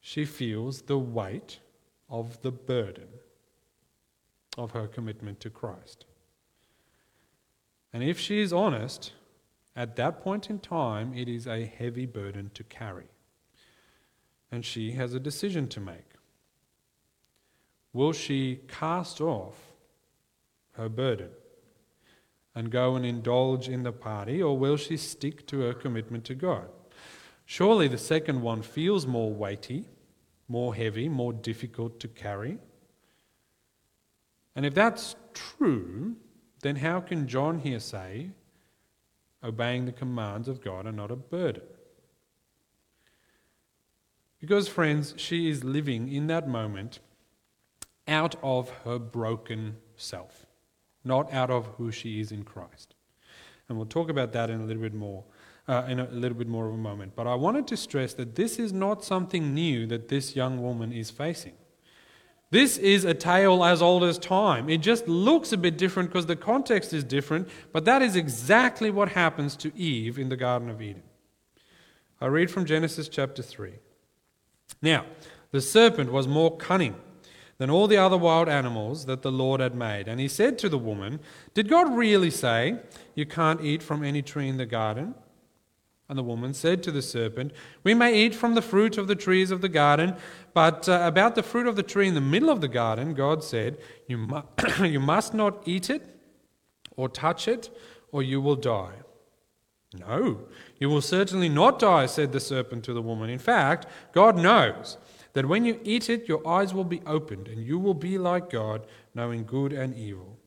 she 0.00 0.24
feels 0.24 0.80
the 0.82 0.98
weight 0.98 1.58
of 2.08 2.40
the 2.40 2.50
burden 2.50 3.08
of 4.56 4.70
her 4.70 4.86
commitment 4.86 5.38
to 5.40 5.50
Christ. 5.50 6.06
And 7.92 8.02
if 8.02 8.18
she 8.18 8.40
is 8.40 8.50
honest, 8.50 9.12
at 9.78 9.94
that 9.94 10.20
point 10.20 10.50
in 10.50 10.58
time, 10.58 11.14
it 11.14 11.28
is 11.28 11.46
a 11.46 11.64
heavy 11.64 12.04
burden 12.04 12.50
to 12.54 12.64
carry. 12.64 13.06
And 14.50 14.64
she 14.64 14.90
has 14.92 15.14
a 15.14 15.20
decision 15.20 15.68
to 15.68 15.80
make. 15.80 16.14
Will 17.92 18.12
she 18.12 18.58
cast 18.66 19.20
off 19.20 19.54
her 20.72 20.88
burden 20.88 21.30
and 22.56 22.72
go 22.72 22.96
and 22.96 23.06
indulge 23.06 23.68
in 23.68 23.84
the 23.84 23.92
party, 23.92 24.42
or 24.42 24.58
will 24.58 24.76
she 24.76 24.96
stick 24.96 25.46
to 25.46 25.60
her 25.60 25.74
commitment 25.74 26.24
to 26.24 26.34
God? 26.34 26.68
Surely 27.46 27.86
the 27.86 27.98
second 27.98 28.42
one 28.42 28.62
feels 28.62 29.06
more 29.06 29.32
weighty, 29.32 29.84
more 30.48 30.74
heavy, 30.74 31.08
more 31.08 31.32
difficult 31.32 32.00
to 32.00 32.08
carry. 32.08 32.58
And 34.56 34.66
if 34.66 34.74
that's 34.74 35.14
true, 35.34 36.16
then 36.62 36.74
how 36.74 36.98
can 36.98 37.28
John 37.28 37.60
here 37.60 37.78
say 37.78 38.32
obeying 39.42 39.86
the 39.86 39.92
commands 39.92 40.48
of 40.48 40.62
God 40.62 40.86
are 40.86 40.92
not 40.92 41.10
a 41.10 41.16
burden. 41.16 41.62
Because, 44.40 44.68
friends, 44.68 45.14
she 45.16 45.50
is 45.50 45.64
living 45.64 46.12
in 46.12 46.28
that 46.28 46.48
moment 46.48 47.00
out 48.06 48.36
of 48.42 48.70
her 48.84 48.98
broken 48.98 49.76
self, 49.96 50.46
not 51.04 51.32
out 51.32 51.50
of 51.50 51.66
who 51.76 51.90
she 51.90 52.20
is 52.20 52.30
in 52.30 52.44
Christ. 52.44 52.94
And 53.68 53.76
we'll 53.76 53.86
talk 53.86 54.08
about 54.08 54.32
that 54.32 54.48
in 54.48 54.60
a 54.60 54.64
little 54.64 54.82
bit 54.82 54.94
more. 54.94 55.24
Uh, 55.66 55.84
in 55.86 56.00
a 56.00 56.08
little 56.08 56.38
bit 56.38 56.48
more 56.48 56.66
of 56.66 56.72
a 56.72 56.78
moment. 56.78 57.14
But 57.14 57.26
I 57.26 57.34
wanted 57.34 57.66
to 57.66 57.76
stress 57.76 58.14
that 58.14 58.36
this 58.36 58.58
is 58.58 58.72
not 58.72 59.04
something 59.04 59.52
new 59.52 59.86
that 59.88 60.08
this 60.08 60.34
young 60.34 60.62
woman 60.62 60.94
is 60.94 61.10
facing. 61.10 61.57
This 62.50 62.78
is 62.78 63.04
a 63.04 63.12
tale 63.12 63.62
as 63.62 63.82
old 63.82 64.04
as 64.04 64.18
time. 64.18 64.70
It 64.70 64.78
just 64.78 65.06
looks 65.06 65.52
a 65.52 65.58
bit 65.58 65.76
different 65.76 66.08
because 66.08 66.26
the 66.26 66.36
context 66.36 66.92
is 66.94 67.04
different, 67.04 67.48
but 67.72 67.84
that 67.84 68.00
is 68.00 68.16
exactly 68.16 68.90
what 68.90 69.10
happens 69.10 69.54
to 69.56 69.76
Eve 69.76 70.18
in 70.18 70.30
the 70.30 70.36
Garden 70.36 70.70
of 70.70 70.80
Eden. 70.80 71.02
I 72.20 72.26
read 72.26 72.50
from 72.50 72.64
Genesis 72.64 73.08
chapter 73.08 73.42
3. 73.42 73.74
Now, 74.80 75.04
the 75.50 75.60
serpent 75.60 76.10
was 76.10 76.26
more 76.26 76.56
cunning 76.56 76.96
than 77.58 77.70
all 77.70 77.86
the 77.86 77.96
other 77.96 78.16
wild 78.16 78.48
animals 78.48 79.06
that 79.06 79.22
the 79.22 79.32
Lord 79.32 79.60
had 79.60 79.74
made. 79.74 80.08
And 80.08 80.18
he 80.20 80.28
said 80.28 80.58
to 80.60 80.68
the 80.68 80.78
woman, 80.78 81.20
Did 81.54 81.68
God 81.68 81.94
really 81.94 82.30
say, 82.30 82.78
You 83.14 83.26
can't 83.26 83.60
eat 83.60 83.82
from 83.82 84.02
any 84.02 84.22
tree 84.22 84.48
in 84.48 84.56
the 84.56 84.66
garden? 84.66 85.14
And 86.08 86.18
the 86.18 86.22
woman 86.22 86.54
said 86.54 86.82
to 86.82 86.90
the 86.90 87.02
serpent, 87.02 87.52
We 87.84 87.92
may 87.92 88.18
eat 88.18 88.34
from 88.34 88.54
the 88.54 88.62
fruit 88.62 88.96
of 88.96 89.08
the 89.08 89.14
trees 89.14 89.50
of 89.50 89.60
the 89.60 89.68
garden, 89.68 90.16
but 90.54 90.88
uh, 90.88 91.02
about 91.04 91.34
the 91.34 91.42
fruit 91.42 91.66
of 91.66 91.76
the 91.76 91.82
tree 91.82 92.08
in 92.08 92.14
the 92.14 92.20
middle 92.20 92.48
of 92.48 92.62
the 92.62 92.68
garden, 92.68 93.12
God 93.12 93.44
said, 93.44 93.76
you, 94.06 94.16
mu- 94.16 94.42
you 94.86 95.00
must 95.00 95.34
not 95.34 95.62
eat 95.66 95.90
it 95.90 96.02
or 96.96 97.10
touch 97.10 97.46
it, 97.46 97.70
or 98.10 98.22
you 98.22 98.40
will 98.40 98.56
die. 98.56 98.94
No, 99.94 100.46
you 100.78 100.88
will 100.88 101.02
certainly 101.02 101.48
not 101.48 101.78
die, 101.78 102.06
said 102.06 102.32
the 102.32 102.40
serpent 102.40 102.84
to 102.84 102.92
the 102.92 103.02
woman. 103.02 103.28
In 103.30 103.38
fact, 103.38 103.86
God 104.12 104.36
knows 104.36 104.96
that 105.34 105.46
when 105.46 105.64
you 105.64 105.78
eat 105.84 106.10
it, 106.10 106.28
your 106.28 106.46
eyes 106.46 106.72
will 106.74 106.84
be 106.84 107.02
opened, 107.06 107.48
and 107.48 107.64
you 107.64 107.78
will 107.78 107.94
be 107.94 108.18
like 108.18 108.50
God, 108.50 108.86
knowing 109.14 109.44
good 109.44 109.72
and 109.72 109.94
evil. 109.94 110.38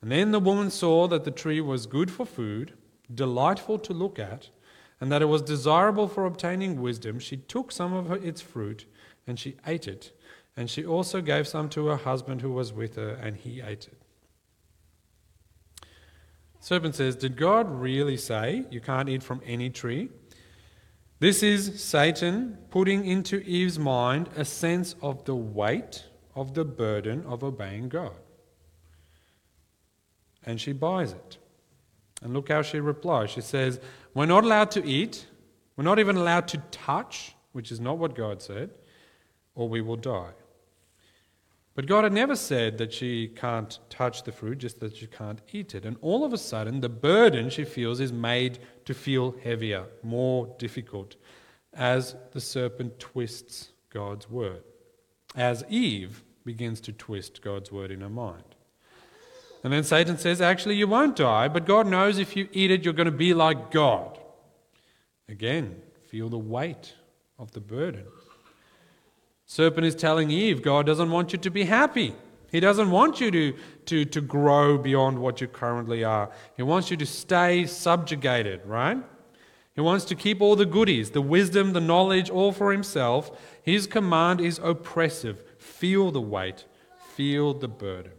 And 0.00 0.12
then 0.12 0.30
the 0.30 0.40
woman 0.40 0.70
saw 0.70 1.08
that 1.08 1.24
the 1.24 1.30
tree 1.30 1.60
was 1.60 1.86
good 1.86 2.10
for 2.10 2.24
food 2.24 2.74
delightful 3.12 3.78
to 3.80 3.92
look 3.92 4.18
at, 4.18 4.50
and 5.00 5.12
that 5.12 5.22
it 5.22 5.26
was 5.26 5.42
desirable 5.42 6.08
for 6.08 6.24
obtaining 6.24 6.80
wisdom, 6.80 7.18
she 7.18 7.36
took 7.36 7.70
some 7.70 7.92
of 7.92 8.10
its 8.24 8.40
fruit 8.40 8.86
and 9.26 9.38
she 9.38 9.56
ate 9.66 9.86
it. 9.86 10.12
And 10.56 10.68
she 10.68 10.84
also 10.84 11.20
gave 11.20 11.46
some 11.46 11.68
to 11.70 11.86
her 11.86 11.96
husband 11.96 12.40
who 12.40 12.50
was 12.50 12.72
with 12.72 12.96
her, 12.96 13.10
and 13.10 13.36
he 13.36 13.60
ate 13.60 13.86
it. 13.86 14.02
Serpent 16.58 16.96
says, 16.96 17.14
Did 17.14 17.36
God 17.36 17.70
really 17.70 18.16
say 18.16 18.64
you 18.70 18.80
can't 18.80 19.08
eat 19.08 19.22
from 19.22 19.40
any 19.46 19.70
tree? 19.70 20.08
This 21.20 21.42
is 21.42 21.82
Satan 21.82 22.58
putting 22.70 23.04
into 23.04 23.38
Eve's 23.40 23.78
mind 23.78 24.30
a 24.36 24.44
sense 24.44 24.96
of 25.00 25.24
the 25.24 25.36
weight 25.36 26.04
of 26.34 26.54
the 26.54 26.64
burden 26.64 27.24
of 27.26 27.44
obeying 27.44 27.88
God. 27.88 28.16
And 30.44 30.60
she 30.60 30.72
buys 30.72 31.12
it. 31.12 31.38
And 32.22 32.34
look 32.34 32.48
how 32.48 32.62
she 32.62 32.80
replies. 32.80 33.30
She 33.30 33.40
says, 33.40 33.80
We're 34.14 34.26
not 34.26 34.44
allowed 34.44 34.70
to 34.72 34.84
eat, 34.84 35.26
we're 35.76 35.84
not 35.84 35.98
even 35.98 36.16
allowed 36.16 36.48
to 36.48 36.58
touch, 36.70 37.34
which 37.52 37.70
is 37.70 37.80
not 37.80 37.98
what 37.98 38.14
God 38.14 38.42
said, 38.42 38.70
or 39.54 39.68
we 39.68 39.80
will 39.80 39.96
die. 39.96 40.32
But 41.78 41.86
God 41.86 42.02
had 42.02 42.12
never 42.12 42.34
said 42.34 42.76
that 42.78 42.92
she 42.92 43.28
can't 43.28 43.78
touch 43.88 44.24
the 44.24 44.32
fruit, 44.32 44.58
just 44.58 44.80
that 44.80 44.96
she 44.96 45.06
can't 45.06 45.40
eat 45.52 45.76
it. 45.76 45.84
And 45.84 45.96
all 46.00 46.24
of 46.24 46.32
a 46.32 46.38
sudden, 46.38 46.80
the 46.80 46.88
burden 46.88 47.50
she 47.50 47.62
feels 47.64 48.00
is 48.00 48.12
made 48.12 48.58
to 48.84 48.94
feel 48.94 49.36
heavier, 49.44 49.84
more 50.02 50.52
difficult, 50.58 51.14
as 51.72 52.16
the 52.32 52.40
serpent 52.40 52.98
twists 52.98 53.68
God's 53.90 54.28
word, 54.28 54.64
as 55.36 55.62
Eve 55.68 56.24
begins 56.44 56.80
to 56.80 56.92
twist 56.92 57.42
God's 57.42 57.70
word 57.70 57.92
in 57.92 58.00
her 58.00 58.08
mind. 58.08 58.56
And 59.64 59.72
then 59.72 59.84
Satan 59.84 60.18
says, 60.18 60.40
Actually, 60.40 60.76
you 60.76 60.86
won't 60.86 61.16
die, 61.16 61.48
but 61.48 61.66
God 61.66 61.86
knows 61.86 62.18
if 62.18 62.36
you 62.36 62.48
eat 62.52 62.70
it, 62.70 62.84
you're 62.84 62.94
going 62.94 63.06
to 63.06 63.12
be 63.12 63.34
like 63.34 63.70
God. 63.70 64.18
Again, 65.28 65.82
feel 66.08 66.28
the 66.28 66.38
weight 66.38 66.94
of 67.38 67.52
the 67.52 67.60
burden. 67.60 68.04
Serpent 69.46 69.86
is 69.86 69.94
telling 69.94 70.30
Eve, 70.30 70.62
God 70.62 70.86
doesn't 70.86 71.10
want 71.10 71.32
you 71.32 71.38
to 71.38 71.50
be 71.50 71.64
happy. 71.64 72.14
He 72.50 72.60
doesn't 72.60 72.90
want 72.90 73.20
you 73.20 73.30
to, 73.30 73.54
to, 73.86 74.04
to 74.06 74.20
grow 74.20 74.78
beyond 74.78 75.18
what 75.18 75.40
you 75.40 75.48
currently 75.48 76.02
are. 76.04 76.30
He 76.56 76.62
wants 76.62 76.90
you 76.90 76.96
to 76.96 77.06
stay 77.06 77.66
subjugated, 77.66 78.64
right? 78.64 78.98
He 79.74 79.80
wants 79.80 80.04
to 80.06 80.14
keep 80.14 80.40
all 80.40 80.56
the 80.56 80.66
goodies, 80.66 81.10
the 81.10 81.20
wisdom, 81.20 81.72
the 81.72 81.80
knowledge, 81.80 82.30
all 82.30 82.52
for 82.52 82.72
himself. 82.72 83.30
His 83.62 83.86
command 83.86 84.40
is 84.40 84.58
oppressive. 84.62 85.44
Feel 85.58 86.10
the 86.10 86.20
weight, 86.20 86.64
feel 87.14 87.54
the 87.54 87.68
burden. 87.68 88.17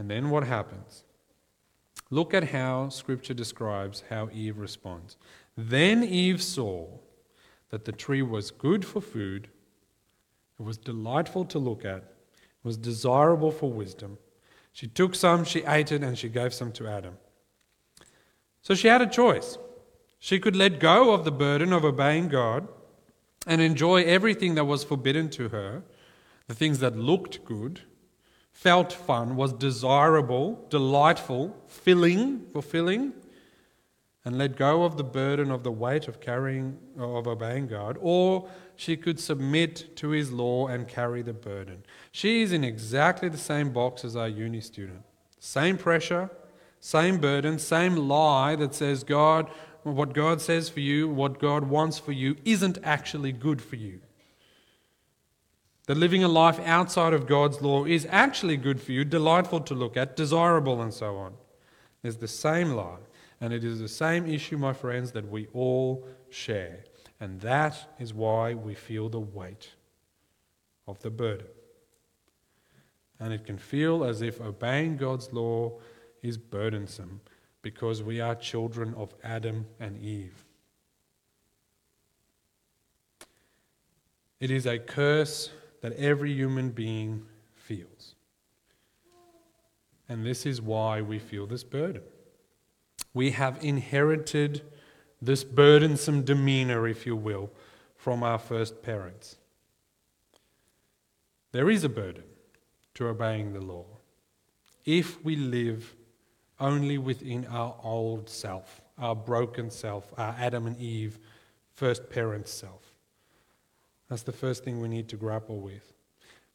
And 0.00 0.10
then 0.10 0.30
what 0.30 0.44
happens? 0.44 1.04
Look 2.08 2.32
at 2.32 2.52
how 2.52 2.88
Scripture 2.88 3.34
describes 3.34 4.02
how 4.08 4.30
Eve 4.32 4.56
responds. 4.56 5.18
Then 5.58 6.02
Eve 6.02 6.42
saw 6.42 6.86
that 7.68 7.84
the 7.84 7.92
tree 7.92 8.22
was 8.22 8.50
good 8.50 8.82
for 8.82 9.02
food, 9.02 9.48
it 10.58 10.62
was 10.62 10.78
delightful 10.78 11.44
to 11.44 11.58
look 11.58 11.84
at, 11.84 11.98
it 11.98 12.64
was 12.64 12.78
desirable 12.78 13.50
for 13.50 13.70
wisdom. 13.70 14.16
She 14.72 14.86
took 14.86 15.14
some, 15.14 15.44
she 15.44 15.64
ate 15.64 15.92
it, 15.92 16.02
and 16.02 16.16
she 16.16 16.30
gave 16.30 16.54
some 16.54 16.72
to 16.72 16.88
Adam. 16.88 17.18
So 18.62 18.74
she 18.74 18.88
had 18.88 19.02
a 19.02 19.06
choice. 19.06 19.58
She 20.18 20.40
could 20.40 20.56
let 20.56 20.80
go 20.80 21.12
of 21.12 21.26
the 21.26 21.30
burden 21.30 21.74
of 21.74 21.84
obeying 21.84 22.28
God 22.28 22.68
and 23.46 23.60
enjoy 23.60 24.04
everything 24.04 24.54
that 24.54 24.64
was 24.64 24.82
forbidden 24.82 25.28
to 25.32 25.50
her, 25.50 25.82
the 26.46 26.54
things 26.54 26.78
that 26.78 26.96
looked 26.96 27.44
good, 27.44 27.82
felt 28.52 28.92
fun, 28.92 29.36
was 29.36 29.52
desirable, 29.52 30.66
delightful, 30.68 31.56
filling, 31.66 32.46
fulfilling, 32.52 33.12
and 34.24 34.36
let 34.36 34.56
go 34.56 34.84
of 34.84 34.96
the 34.96 35.04
burden 35.04 35.50
of 35.50 35.62
the 35.62 35.72
weight 35.72 36.06
of 36.06 36.20
carrying 36.20 36.78
of 36.98 37.26
obeying 37.26 37.66
God, 37.66 37.96
or 38.00 38.48
she 38.76 38.96
could 38.96 39.18
submit 39.18 39.96
to 39.96 40.10
his 40.10 40.30
law 40.30 40.66
and 40.66 40.86
carry 40.86 41.22
the 41.22 41.32
burden. 41.32 41.84
She 42.12 42.42
is 42.42 42.52
in 42.52 42.64
exactly 42.64 43.28
the 43.28 43.38
same 43.38 43.72
box 43.72 44.04
as 44.04 44.16
our 44.16 44.28
uni 44.28 44.60
student. 44.60 45.02
Same 45.38 45.78
pressure, 45.78 46.30
same 46.80 47.18
burden, 47.18 47.58
same 47.58 47.96
lie 47.96 48.56
that 48.56 48.74
says 48.74 49.04
God 49.04 49.50
what 49.82 50.12
God 50.12 50.42
says 50.42 50.68
for 50.68 50.80
you, 50.80 51.08
what 51.08 51.38
God 51.38 51.64
wants 51.64 51.98
for 51.98 52.12
you 52.12 52.36
isn't 52.44 52.76
actually 52.82 53.32
good 53.32 53.62
for 53.62 53.76
you 53.76 54.00
that 55.90 55.96
living 55.96 56.22
a 56.22 56.28
life 56.28 56.60
outside 56.60 57.12
of 57.12 57.26
God's 57.26 57.60
law 57.62 57.84
is 57.84 58.06
actually 58.10 58.56
good 58.56 58.80
for 58.80 58.92
you, 58.92 59.04
delightful 59.04 59.58
to 59.62 59.74
look 59.74 59.96
at, 59.96 60.14
desirable, 60.14 60.80
and 60.80 60.94
so 60.94 61.16
on. 61.16 61.34
There's 62.00 62.18
the 62.18 62.28
same 62.28 62.74
lie. 62.74 63.00
And 63.40 63.52
it 63.52 63.64
is 63.64 63.80
the 63.80 63.88
same 63.88 64.24
issue, 64.24 64.56
my 64.56 64.72
friends, 64.72 65.10
that 65.10 65.28
we 65.28 65.48
all 65.52 66.06
share. 66.28 66.84
And 67.18 67.40
that 67.40 67.96
is 67.98 68.14
why 68.14 68.54
we 68.54 68.72
feel 68.72 69.08
the 69.08 69.18
weight 69.18 69.70
of 70.86 71.00
the 71.00 71.10
burden. 71.10 71.48
And 73.18 73.32
it 73.32 73.44
can 73.44 73.58
feel 73.58 74.04
as 74.04 74.22
if 74.22 74.40
obeying 74.40 74.96
God's 74.96 75.32
law 75.32 75.72
is 76.22 76.38
burdensome 76.38 77.20
because 77.62 78.00
we 78.00 78.20
are 78.20 78.36
children 78.36 78.94
of 78.94 79.12
Adam 79.24 79.66
and 79.80 80.00
Eve. 80.00 80.44
It 84.38 84.52
is 84.52 84.66
a 84.66 84.78
curse 84.78 85.50
that 85.80 85.92
every 85.94 86.32
human 86.32 86.70
being 86.70 87.26
feels. 87.54 88.14
And 90.08 90.26
this 90.26 90.44
is 90.44 90.60
why 90.60 91.00
we 91.00 91.18
feel 91.18 91.46
this 91.46 91.64
burden. 91.64 92.02
We 93.14 93.30
have 93.30 93.62
inherited 93.62 94.62
this 95.22 95.44
burdensome 95.44 96.22
demeanor, 96.22 96.88
if 96.88 97.06
you 97.06 97.16
will, 97.16 97.50
from 97.96 98.22
our 98.22 98.38
first 98.38 98.82
parents. 98.82 99.36
There 101.52 101.70
is 101.70 101.84
a 101.84 101.88
burden 101.88 102.24
to 102.94 103.08
obeying 103.08 103.52
the 103.52 103.60
law 103.60 103.84
if 104.84 105.22
we 105.24 105.36
live 105.36 105.94
only 106.58 106.98
within 106.98 107.46
our 107.46 107.76
old 107.82 108.28
self, 108.28 108.80
our 108.98 109.14
broken 109.14 109.70
self, 109.70 110.12
our 110.16 110.34
Adam 110.38 110.66
and 110.66 110.78
Eve 110.78 111.18
first 111.74 112.10
parents' 112.10 112.52
self. 112.52 112.89
That's 114.10 114.24
the 114.24 114.32
first 114.32 114.64
thing 114.64 114.80
we 114.80 114.88
need 114.88 115.08
to 115.10 115.16
grapple 115.16 115.60
with. 115.60 115.92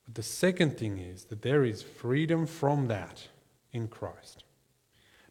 But 0.06 0.16
the 0.16 0.24
second 0.24 0.78
thing 0.78 1.00
is 1.00 1.24
that 1.26 1.42
there 1.42 1.64
is 1.64 1.82
freedom 1.82 2.46
from 2.46 2.90
that 2.90 3.30
in 3.72 3.88
Christ. 3.88 4.44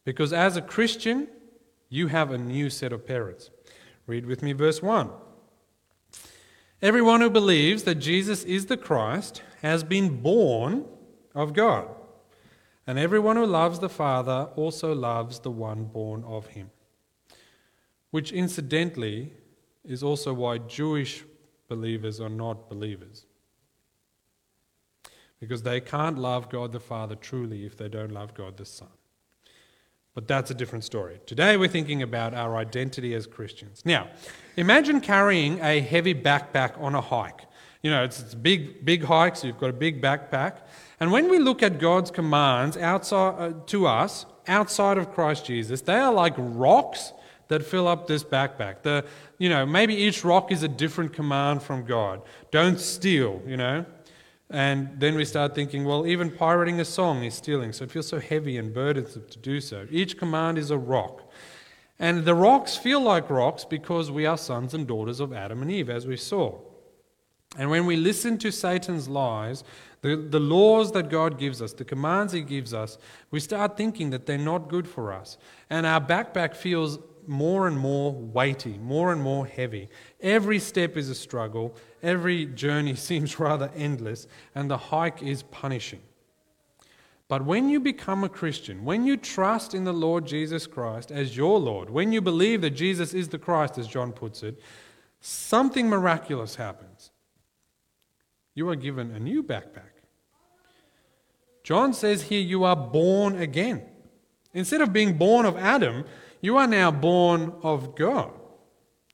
Because 0.05 0.33
as 0.33 0.57
a 0.57 0.63
Christian, 0.63 1.29
you 1.91 2.09
have 2.09 2.33
a 2.33 2.39
new 2.39 2.71
set 2.71 2.93
of 2.93 3.07
parents. 3.07 3.51
Read 4.07 4.25
with 4.25 4.43
me 4.43 4.55
verse 4.55 4.83
1. 4.83 5.11
Everyone 6.81 7.21
who 7.21 7.31
believes 7.31 7.85
that 7.85 7.97
Jesus 7.97 8.43
is 8.45 8.67
the 8.67 8.77
Christ 8.79 9.43
has 9.61 9.85
been 9.85 10.23
born 10.23 10.87
of 11.35 11.53
God. 11.53 11.89
And 12.87 12.99
everyone 12.99 13.37
who 13.37 13.47
loves 13.47 13.79
the 13.79 13.89
Father 13.89 14.49
also 14.57 14.95
loves 14.95 15.41
the 15.41 15.51
one 15.51 15.85
born 15.85 16.25
of 16.25 16.49
him. 16.49 16.71
Which, 18.11 18.33
incidentally, 18.33 19.33
is 19.85 20.03
also 20.03 20.33
why 20.33 20.59
Jewish 20.59 21.25
believers 21.75 22.21
are 22.21 22.29
not 22.29 22.69
believers. 22.69 23.27
Because 25.41 25.63
they 25.63 25.81
can't 25.81 26.19
love 26.19 26.49
God 26.49 26.73
the 26.73 26.81
Father 26.81 27.17
truly 27.17 27.67
if 27.67 27.77
they 27.77 27.89
don't 27.89 28.13
love 28.13 28.33
God 28.35 28.57
the 28.57 28.65
Son. 28.65 28.95
But 30.15 30.29
that's 30.29 30.53
a 30.53 30.55
different 30.55 30.85
story. 30.85 31.19
Today 31.27 31.57
we're 31.57 31.69
thinking 31.69 32.03
about 32.03 32.33
our 32.33 32.57
identity 32.57 33.15
as 33.15 33.27
Christians. 33.27 33.83
Now, 33.85 34.09
imagine 34.57 35.01
carrying 35.01 35.61
a 35.61 35.81
heavy 35.81 36.15
backpack 36.15 36.81
on 36.81 36.95
a 36.95 37.01
hike. 37.01 37.43
You 37.83 37.91
know, 37.91 38.05
it's, 38.05 38.21
it's 38.21 38.35
big, 38.35 38.85
big 38.85 39.03
hike, 39.05 39.35
so 39.37 39.49
you've 39.49 39.59
got 39.59 39.71
a 39.71 39.81
big 39.87 40.01
backpack. 40.01 40.59
And 41.01 41.11
when 41.11 41.29
we 41.29 41.41
look 41.41 41.63
at 41.63 41.81
God's 41.81 42.13
commands 42.13 42.77
outside 42.77 43.35
uh, 43.39 43.53
to 43.67 43.87
us, 43.89 44.25
outside 44.47 44.97
of 44.97 45.13
Christ 45.13 45.45
Jesus, 45.45 45.81
they 45.81 45.97
are 45.97 46.13
like 46.13 46.35
rocks 46.39 47.13
that 47.49 47.65
fill 47.65 47.87
up 47.87 48.07
this 48.07 48.25
backpack. 48.25 48.83
The, 48.83 49.05
you 49.39 49.49
know, 49.49 49.67
maybe 49.67 49.95
each 49.95 50.25
rock 50.25 50.51
is 50.51 50.63
a 50.63 50.69
different 50.69 51.13
command 51.13 51.63
from 51.63 51.85
God. 51.85 52.23
Don't 52.51 52.79
steal, 52.81 53.43
you 53.47 53.57
know. 53.57 53.85
And 54.51 55.01
then 55.01 55.15
we 55.15 55.25
start 55.25 55.55
thinking, 55.55 55.85
well, 55.85 56.07
even 56.07 56.31
pirating 56.31 56.81
a 56.81 56.85
song 56.85 57.25
is 57.25 57.35
stealing, 57.35 57.73
so 57.73 57.85
it 57.85 57.91
feels 57.91 58.07
so 58.07 58.21
heavy 58.21 58.57
and 58.59 58.73
burdensome 58.73 59.25
to 59.31 59.39
do 59.39 59.61
so. 59.61 59.87
Each 59.91 60.17
command 60.19 60.59
is 60.59 60.71
a 60.71 60.79
rock. 60.79 61.23
And 61.99 62.25
the 62.25 62.35
rocks 62.35 62.77
feel 62.77 63.01
like 63.01 63.31
rocks 63.31 63.65
because 63.65 64.11
we 64.11 64.27
are 64.27 64.37
sons 64.37 64.75
and 64.75 64.87
daughters 64.87 65.21
of 65.21 65.33
Adam 65.33 65.63
and 65.63 65.71
Eve, 65.71 65.89
as 65.89 66.07
we 66.07 66.17
saw. 66.17 66.59
And 67.57 67.71
when 67.71 67.87
we 67.87 67.97
listen 67.97 68.37
to 68.39 68.51
Satan's 68.51 69.09
lies, 69.09 69.65
the, 70.03 70.17
the 70.17 70.41
laws 70.41 70.93
that 70.93 71.09
God 71.09 71.39
gives 71.39 71.63
us, 71.63 71.73
the 71.73 71.85
commands 71.85 72.33
He 72.33 72.43
gives 72.43 72.75
us, 72.75 72.99
we 73.31 73.41
start 73.41 73.77
thinking 73.77 74.11
that 74.11 74.27
they're 74.27 74.37
not 74.37 74.69
good 74.69 74.87
for 74.87 75.13
us. 75.13 75.39
And 75.71 75.87
our 75.87 76.01
backpack 76.01 76.55
feels 76.55 76.99
more 77.27 77.67
and 77.67 77.79
more 77.79 78.13
weighty, 78.13 78.79
more 78.79 79.13
and 79.13 79.23
more 79.23 79.47
heavy. 79.47 79.89
Every 80.21 80.59
step 80.59 80.97
is 80.97 81.11
a 81.11 81.15
struggle, 81.15 81.75
every 82.03 82.47
journey 82.47 82.95
seems 82.97 83.39
rather 83.39 83.71
endless, 83.75 84.27
and 84.55 84.71
the 84.71 84.77
hike 84.77 85.23
is 85.23 85.43
punishing. 85.43 86.03
But 87.27 87.45
when 87.45 87.71
you 87.71 87.81
become 87.81 88.23
a 88.23 88.29
Christian, 88.29 88.85
when 88.85 89.07
you 89.07 89.17
trust 89.17 89.75
in 89.75 89.85
the 89.85 89.93
Lord 89.93 90.27
Jesus 90.27 90.67
Christ 90.67 91.11
as 91.11 91.37
your 91.37 91.59
Lord, 91.59 91.89
when 91.89 92.13
you 92.13 92.21
believe 92.21 92.61
that 92.61 92.71
Jesus 92.71 93.15
is 93.15 93.29
the 93.29 93.39
Christ, 93.39 93.79
as 93.79 93.89
John 93.89 94.13
puts 94.13 94.43
it, 94.43 94.61
something 95.21 95.89
miraculous 95.89 96.57
happens. 96.57 97.11
You 98.55 98.69
are 98.69 98.77
given 98.77 99.11
a 99.11 99.19
new 99.19 99.43
backpack. 99.43 99.95
John 101.63 101.95
says 101.95 102.23
here, 102.23 102.43
you 102.43 102.65
are 102.65 102.77
born 102.77 103.37
again. 103.37 103.83
Instead 104.53 104.83
of 104.83 104.93
being 104.93 105.17
born 105.17 105.47
of 105.47 105.57
Adam, 105.57 106.05
you 106.45 106.59
are 106.59 106.67
now 106.67 106.91
born 106.91 107.55
of 107.63 107.97
God. 107.97 108.31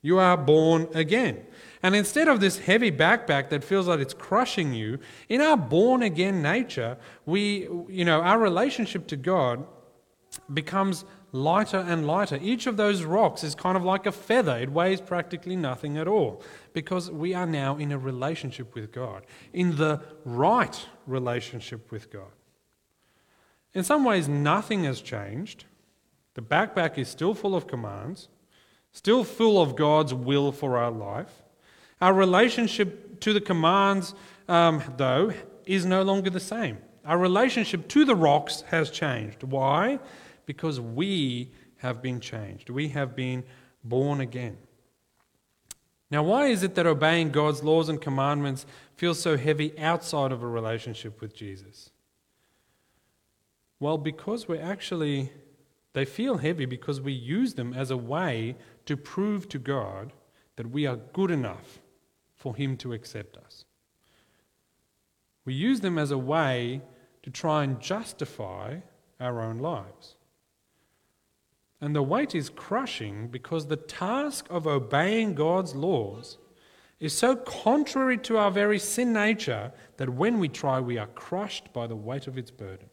You 0.02 0.18
are 0.18 0.36
born 0.36 0.88
again. 0.94 1.46
And 1.80 1.94
instead 1.94 2.26
of 2.26 2.40
this 2.40 2.58
heavy 2.58 2.90
backpack 2.90 3.50
that 3.50 3.62
feels 3.62 3.86
like 3.86 4.00
it's 4.00 4.14
crushing 4.14 4.74
you, 4.74 4.98
in 5.28 5.40
our 5.40 5.56
born 5.56 6.02
again 6.02 6.42
nature, 6.42 6.98
we, 7.26 7.68
you 7.88 8.04
know, 8.04 8.20
our 8.20 8.36
relationship 8.36 9.06
to 9.06 9.16
God 9.16 9.64
becomes 10.52 11.04
lighter 11.30 11.78
and 11.78 12.04
lighter. 12.04 12.36
Each 12.42 12.66
of 12.66 12.76
those 12.76 13.04
rocks 13.04 13.44
is 13.44 13.54
kind 13.54 13.76
of 13.76 13.84
like 13.84 14.06
a 14.06 14.12
feather, 14.12 14.56
it 14.56 14.72
weighs 14.72 15.00
practically 15.00 15.54
nothing 15.54 15.98
at 15.98 16.08
all 16.08 16.42
because 16.72 17.12
we 17.12 17.32
are 17.34 17.46
now 17.46 17.76
in 17.76 17.92
a 17.92 17.98
relationship 17.98 18.74
with 18.74 18.90
God, 18.90 19.24
in 19.52 19.76
the 19.76 20.02
right 20.24 20.84
relationship 21.06 21.92
with 21.92 22.10
God. 22.10 22.32
In 23.72 23.84
some 23.84 24.04
ways, 24.04 24.28
nothing 24.28 24.82
has 24.82 25.00
changed. 25.00 25.66
The 26.34 26.42
backpack 26.42 26.98
is 26.98 27.08
still 27.08 27.34
full 27.34 27.54
of 27.54 27.66
commands, 27.66 28.28
still 28.92 29.24
full 29.24 29.60
of 29.60 29.76
God's 29.76 30.14
will 30.14 30.52
for 30.52 30.78
our 30.78 30.90
life. 30.90 31.42
Our 32.00 32.14
relationship 32.14 33.20
to 33.20 33.32
the 33.32 33.40
commands, 33.40 34.14
um, 34.48 34.82
though, 34.96 35.32
is 35.66 35.84
no 35.84 36.02
longer 36.02 36.30
the 36.30 36.40
same. 36.40 36.78
Our 37.04 37.18
relationship 37.18 37.88
to 37.88 38.04
the 38.04 38.16
rocks 38.16 38.62
has 38.68 38.90
changed. 38.90 39.42
Why? 39.42 39.98
Because 40.46 40.80
we 40.80 41.52
have 41.78 42.02
been 42.02 42.20
changed. 42.20 42.70
We 42.70 42.88
have 42.88 43.16
been 43.16 43.44
born 43.84 44.20
again. 44.20 44.58
Now, 46.10 46.24
why 46.24 46.46
is 46.46 46.62
it 46.62 46.74
that 46.74 46.86
obeying 46.86 47.30
God's 47.30 47.62
laws 47.62 47.88
and 47.88 48.00
commandments 48.00 48.66
feels 48.96 49.20
so 49.20 49.36
heavy 49.36 49.78
outside 49.78 50.32
of 50.32 50.42
a 50.42 50.46
relationship 50.46 51.20
with 51.20 51.34
Jesus? 51.34 51.90
Well, 53.78 53.96
because 53.96 54.48
we're 54.48 54.60
actually, 54.60 55.32
they 55.92 56.04
feel 56.04 56.38
heavy 56.38 56.66
because 56.66 57.00
we 57.00 57.12
use 57.12 57.54
them 57.54 57.72
as 57.72 57.90
a 57.90 57.96
way 57.96 58.56
to 58.86 58.96
prove 58.96 59.48
to 59.48 59.58
God 59.58 60.12
that 60.56 60.70
we 60.70 60.86
are 60.86 60.96
good 60.96 61.30
enough 61.30 61.80
for 62.34 62.54
Him 62.54 62.76
to 62.78 62.92
accept 62.92 63.36
us. 63.36 63.64
We 65.44 65.54
use 65.54 65.80
them 65.80 65.98
as 65.98 66.10
a 66.10 66.18
way 66.18 66.82
to 67.22 67.30
try 67.30 67.64
and 67.64 67.80
justify 67.80 68.78
our 69.18 69.40
own 69.40 69.58
lives. 69.58 70.16
And 71.80 71.96
the 71.96 72.02
weight 72.02 72.34
is 72.34 72.50
crushing 72.50 73.28
because 73.28 73.66
the 73.66 73.76
task 73.76 74.46
of 74.50 74.66
obeying 74.66 75.34
God's 75.34 75.74
laws 75.74 76.38
is 76.98 77.14
so 77.14 77.34
contrary 77.34 78.18
to 78.18 78.36
our 78.36 78.50
very 78.50 78.78
sin 78.78 79.12
nature 79.14 79.72
that 79.96 80.10
when 80.10 80.38
we 80.38 80.48
try, 80.48 80.78
we 80.78 80.98
are 80.98 81.06
crushed 81.06 81.72
by 81.72 81.86
the 81.86 81.96
weight 81.96 82.26
of 82.26 82.36
its 82.36 82.50
burden. 82.50 82.89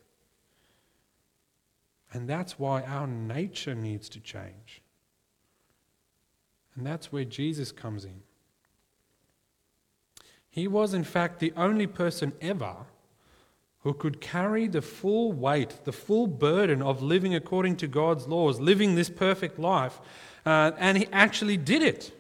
And 2.14 2.28
that's 2.28 2.58
why 2.58 2.84
our 2.84 3.08
nature 3.08 3.76
needs 3.76 4.10
to 4.10 4.20
change. 4.20 4.82
And 6.76 6.86
that's 6.86 7.12
where 7.12 7.26
Jesus 7.26 7.72
comes 7.72 8.06
in. 8.06 8.22
He 10.50 10.68
was, 10.68 10.94
in 10.94 11.04
fact, 11.04 11.40
the 11.40 11.54
only 11.56 11.88
person 11.88 12.34
ever 12.42 12.76
who 13.80 13.94
could 13.94 14.20
carry 14.20 14.68
the 14.68 14.82
full 14.82 15.32
weight, 15.32 15.86
the 15.86 15.92
full 15.92 16.28
burden 16.28 16.82
of 16.82 17.02
living 17.02 17.36
according 17.36 17.76
to 17.78 17.88
God's 17.88 18.28
laws, 18.28 18.60
living 18.60 18.96
this 18.96 19.10
perfect 19.10 19.60
life. 19.60 20.00
Uh, 20.46 20.72
and 20.78 20.98
he 20.98 21.08
actually 21.12 21.58
did 21.58 21.84
it. 21.84 22.12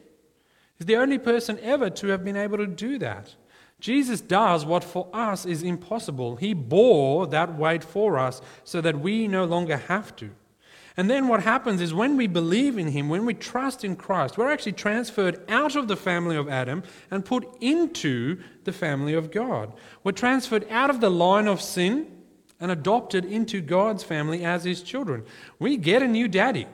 He's 0.78 0.86
the 0.86 0.97
only 0.97 1.17
person 1.17 1.60
ever 1.62 1.89
to 1.89 2.08
have 2.08 2.23
been 2.23 2.38
able 2.38 2.58
to 2.58 2.67
do 2.67 3.00
that. 3.00 3.36
Jesus 3.80 4.22
does 4.22 4.66
what 4.66 4.84
for 4.84 5.08
us 5.13 5.46
is 5.46 5.62
impossible. 5.62 6.36
He 6.36 6.54
bore 6.54 7.28
that 7.28 7.58
weight 7.58 7.84
for 7.84 8.18
us 8.18 8.42
so 8.63 8.82
that 8.82 9.00
we 9.00 9.28
no 9.28 9.46
longer 9.46 9.78
have 9.78 10.16
to. 10.18 10.32
And 11.00 11.12
then 11.12 11.28
what 11.28 11.44
happens 11.44 11.80
is 11.80 11.94
when 11.94 12.18
we 12.18 12.26
believe 12.26 12.80
in 12.80 12.88
Him, 12.88 13.08
when 13.08 13.24
we 13.24 13.36
trust 13.36 13.84
in 13.84 13.96
Christ, 13.96 14.36
we're 14.36 14.52
actually 14.52 14.72
transferred 14.72 15.40
out 15.48 15.76
of 15.76 15.88
the 15.88 15.96
family 15.96 16.36
of 16.36 16.50
Adam 16.50 16.82
and 17.12 17.24
put 17.24 17.48
into 17.62 18.42
the 18.63 18.74
family 18.74 19.13
of 19.13 19.30
God. 19.30 19.74
We're 20.04 20.12
transferred 20.12 20.66
out 20.72 20.90
of 20.90 21.00
the 21.00 21.12
line 21.12 21.48
of 21.48 21.62
sin 21.62 22.08
and 22.60 22.72
adopted 22.72 23.26
into 23.26 23.62
God's 23.62 24.04
family 24.04 24.44
as 24.44 24.63
His 24.63 24.82
children. 24.82 25.24
We 25.60 25.78
get 25.78 26.02
a 26.02 26.08
new 26.08 26.28
daddy. 26.28 26.66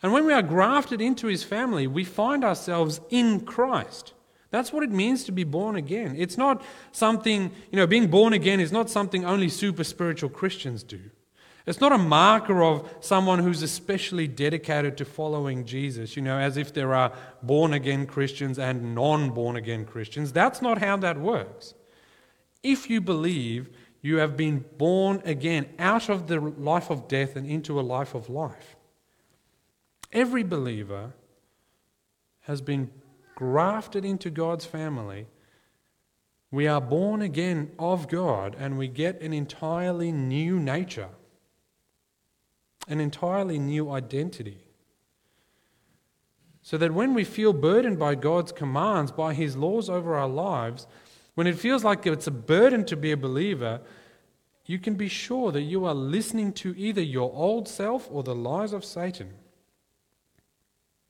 And 0.00 0.12
when 0.12 0.24
we 0.24 0.32
are 0.32 0.42
grafted 0.42 1.00
into 1.00 1.26
His 1.26 1.42
family, 1.42 1.88
we 1.88 2.04
find 2.04 2.44
ourselves 2.44 3.00
in 3.10 3.40
Christ. 3.40 4.12
That's 4.50 4.72
what 4.72 4.82
it 4.82 4.90
means 4.90 5.24
to 5.24 5.32
be 5.32 5.44
born 5.44 5.76
again. 5.76 6.14
It's 6.16 6.38
not 6.38 6.62
something, 6.92 7.50
you 7.70 7.76
know, 7.76 7.86
being 7.86 8.08
born 8.08 8.32
again 8.32 8.60
is 8.60 8.72
not 8.72 8.88
something 8.88 9.24
only 9.24 9.48
super 9.48 9.84
spiritual 9.84 10.30
Christians 10.30 10.82
do. 10.82 11.00
It's 11.66 11.80
not 11.80 11.90
a 11.90 11.98
marker 11.98 12.62
of 12.62 12.88
someone 13.00 13.40
who's 13.40 13.60
especially 13.60 14.28
dedicated 14.28 14.96
to 14.98 15.04
following 15.04 15.64
Jesus, 15.64 16.14
you 16.14 16.22
know, 16.22 16.38
as 16.38 16.56
if 16.56 16.72
there 16.72 16.94
are 16.94 17.12
born 17.42 17.72
again 17.72 18.06
Christians 18.06 18.56
and 18.56 18.94
non 18.94 19.30
born 19.30 19.56
again 19.56 19.84
Christians. 19.84 20.32
That's 20.32 20.62
not 20.62 20.78
how 20.78 20.96
that 20.98 21.18
works. 21.18 21.74
If 22.62 22.88
you 22.88 23.00
believe, 23.00 23.68
you 24.00 24.18
have 24.18 24.36
been 24.36 24.64
born 24.78 25.20
again 25.24 25.66
out 25.80 26.08
of 26.08 26.28
the 26.28 26.38
life 26.38 26.88
of 26.88 27.08
death 27.08 27.34
and 27.34 27.44
into 27.44 27.80
a 27.80 27.82
life 27.82 28.14
of 28.14 28.30
life. 28.30 28.76
Every 30.12 30.44
believer 30.44 31.14
has 32.42 32.60
been 32.60 32.92
grafted 33.36 34.04
into 34.04 34.30
God's 34.30 34.64
family. 34.64 35.26
We 36.50 36.66
are 36.66 36.80
born 36.80 37.22
again 37.22 37.70
of 37.78 38.08
God 38.08 38.56
and 38.58 38.76
we 38.76 38.88
get 38.88 39.20
an 39.22 39.32
entirely 39.32 40.10
new 40.10 40.58
nature 40.58 41.10
an 42.88 43.00
entirely 43.00 43.58
new 43.58 43.90
identity. 43.90 44.58
So 46.62 46.76
that 46.78 46.94
when 46.94 47.14
we 47.14 47.24
feel 47.24 47.52
burdened 47.52 47.98
by 47.98 48.14
God's 48.16 48.52
commands, 48.52 49.12
by 49.12 49.34
His 49.34 49.56
laws 49.56 49.88
over 49.88 50.16
our 50.16 50.28
lives, 50.28 50.86
when 51.34 51.46
it 51.46 51.58
feels 51.58 51.84
like 51.84 52.06
it's 52.06 52.26
a 52.26 52.32
burden 52.32 52.84
to 52.86 52.96
be 52.96 53.12
a 53.12 53.16
believer, 53.16 53.80
you 54.64 54.78
can 54.78 54.94
be 54.94 55.08
sure 55.08 55.52
that 55.52 55.62
you 55.62 55.84
are 55.84 55.94
listening 55.94 56.52
to 56.54 56.74
either 56.76 57.00
your 57.02 57.32
old 57.32 57.68
self 57.68 58.08
or 58.10 58.22
the 58.22 58.34
lies 58.34 58.72
of 58.72 58.84
Satan. 58.84 59.34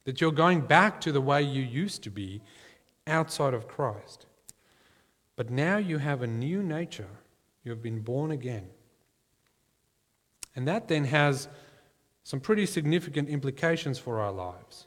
That 0.07 0.21
you're 0.21 0.33
going 0.33 0.63
back 0.63 1.01
to 1.03 1.13
the 1.13 1.21
way 1.21 1.43
you 1.43 1.63
used 1.63 2.03
to 2.05 2.11
be 2.11 2.41
outside 3.07 3.55
of 3.55 3.69
Christ. 3.69 4.27
But 5.37 5.51
now 5.51 5.77
you 5.77 5.99
have 5.99 6.23
a 6.23 6.27
new 6.27 6.63
nature. 6.63 7.09
You 7.63 7.71
have 7.71 7.83
been 7.83 8.01
born 8.01 8.31
again. 8.31 8.69
And 10.55 10.67
that 10.67 10.89
then 10.89 11.05
has 11.05 11.49
some 12.25 12.41
pretty 12.41 12.67
significant 12.67 13.29
implications 13.29 13.99
for 13.99 14.21
our 14.21 14.33
lives. 14.33 14.87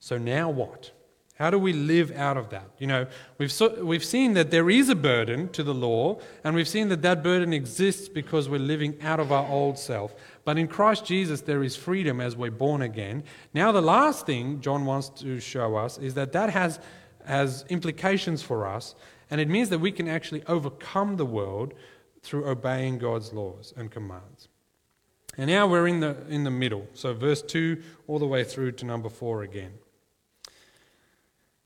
So, 0.00 0.16
now 0.16 0.48
what? 0.48 0.90
How 1.38 1.50
do 1.50 1.58
we 1.58 1.72
live 1.72 2.10
out 2.16 2.36
of 2.36 2.50
that? 2.50 2.68
You 2.78 2.88
know, 2.88 3.06
we've, 3.38 3.52
so, 3.52 3.84
we've 3.84 4.04
seen 4.04 4.32
that 4.34 4.50
there 4.50 4.68
is 4.70 4.88
a 4.88 4.96
burden 4.96 5.48
to 5.50 5.62
the 5.62 5.74
law, 5.74 6.18
and 6.42 6.56
we've 6.56 6.66
seen 6.66 6.88
that 6.88 7.02
that 7.02 7.22
burden 7.22 7.52
exists 7.52 8.08
because 8.08 8.48
we're 8.48 8.58
living 8.58 9.00
out 9.02 9.20
of 9.20 9.30
our 9.30 9.46
old 9.46 9.78
self. 9.78 10.14
But 10.48 10.56
in 10.56 10.66
Christ 10.66 11.04
Jesus, 11.04 11.42
there 11.42 11.62
is 11.62 11.76
freedom 11.76 12.22
as 12.22 12.34
we're 12.34 12.50
born 12.50 12.80
again. 12.80 13.22
Now, 13.52 13.70
the 13.70 13.82
last 13.82 14.24
thing 14.24 14.62
John 14.62 14.86
wants 14.86 15.10
to 15.20 15.40
show 15.40 15.76
us 15.76 15.98
is 15.98 16.14
that 16.14 16.32
that 16.32 16.48
has, 16.48 16.80
has 17.26 17.66
implications 17.68 18.40
for 18.40 18.66
us, 18.66 18.94
and 19.30 19.42
it 19.42 19.48
means 19.50 19.68
that 19.68 19.80
we 19.80 19.92
can 19.92 20.08
actually 20.08 20.42
overcome 20.46 21.18
the 21.18 21.26
world 21.26 21.74
through 22.22 22.48
obeying 22.48 22.96
God's 22.96 23.34
laws 23.34 23.74
and 23.76 23.90
commands. 23.90 24.48
And 25.36 25.50
now 25.50 25.66
we're 25.66 25.86
in 25.86 26.00
the, 26.00 26.16
in 26.30 26.44
the 26.44 26.50
middle. 26.50 26.86
So, 26.94 27.12
verse 27.12 27.42
2 27.42 27.82
all 28.06 28.18
the 28.18 28.26
way 28.26 28.42
through 28.42 28.72
to 28.72 28.86
number 28.86 29.10
4 29.10 29.42
again. 29.42 29.74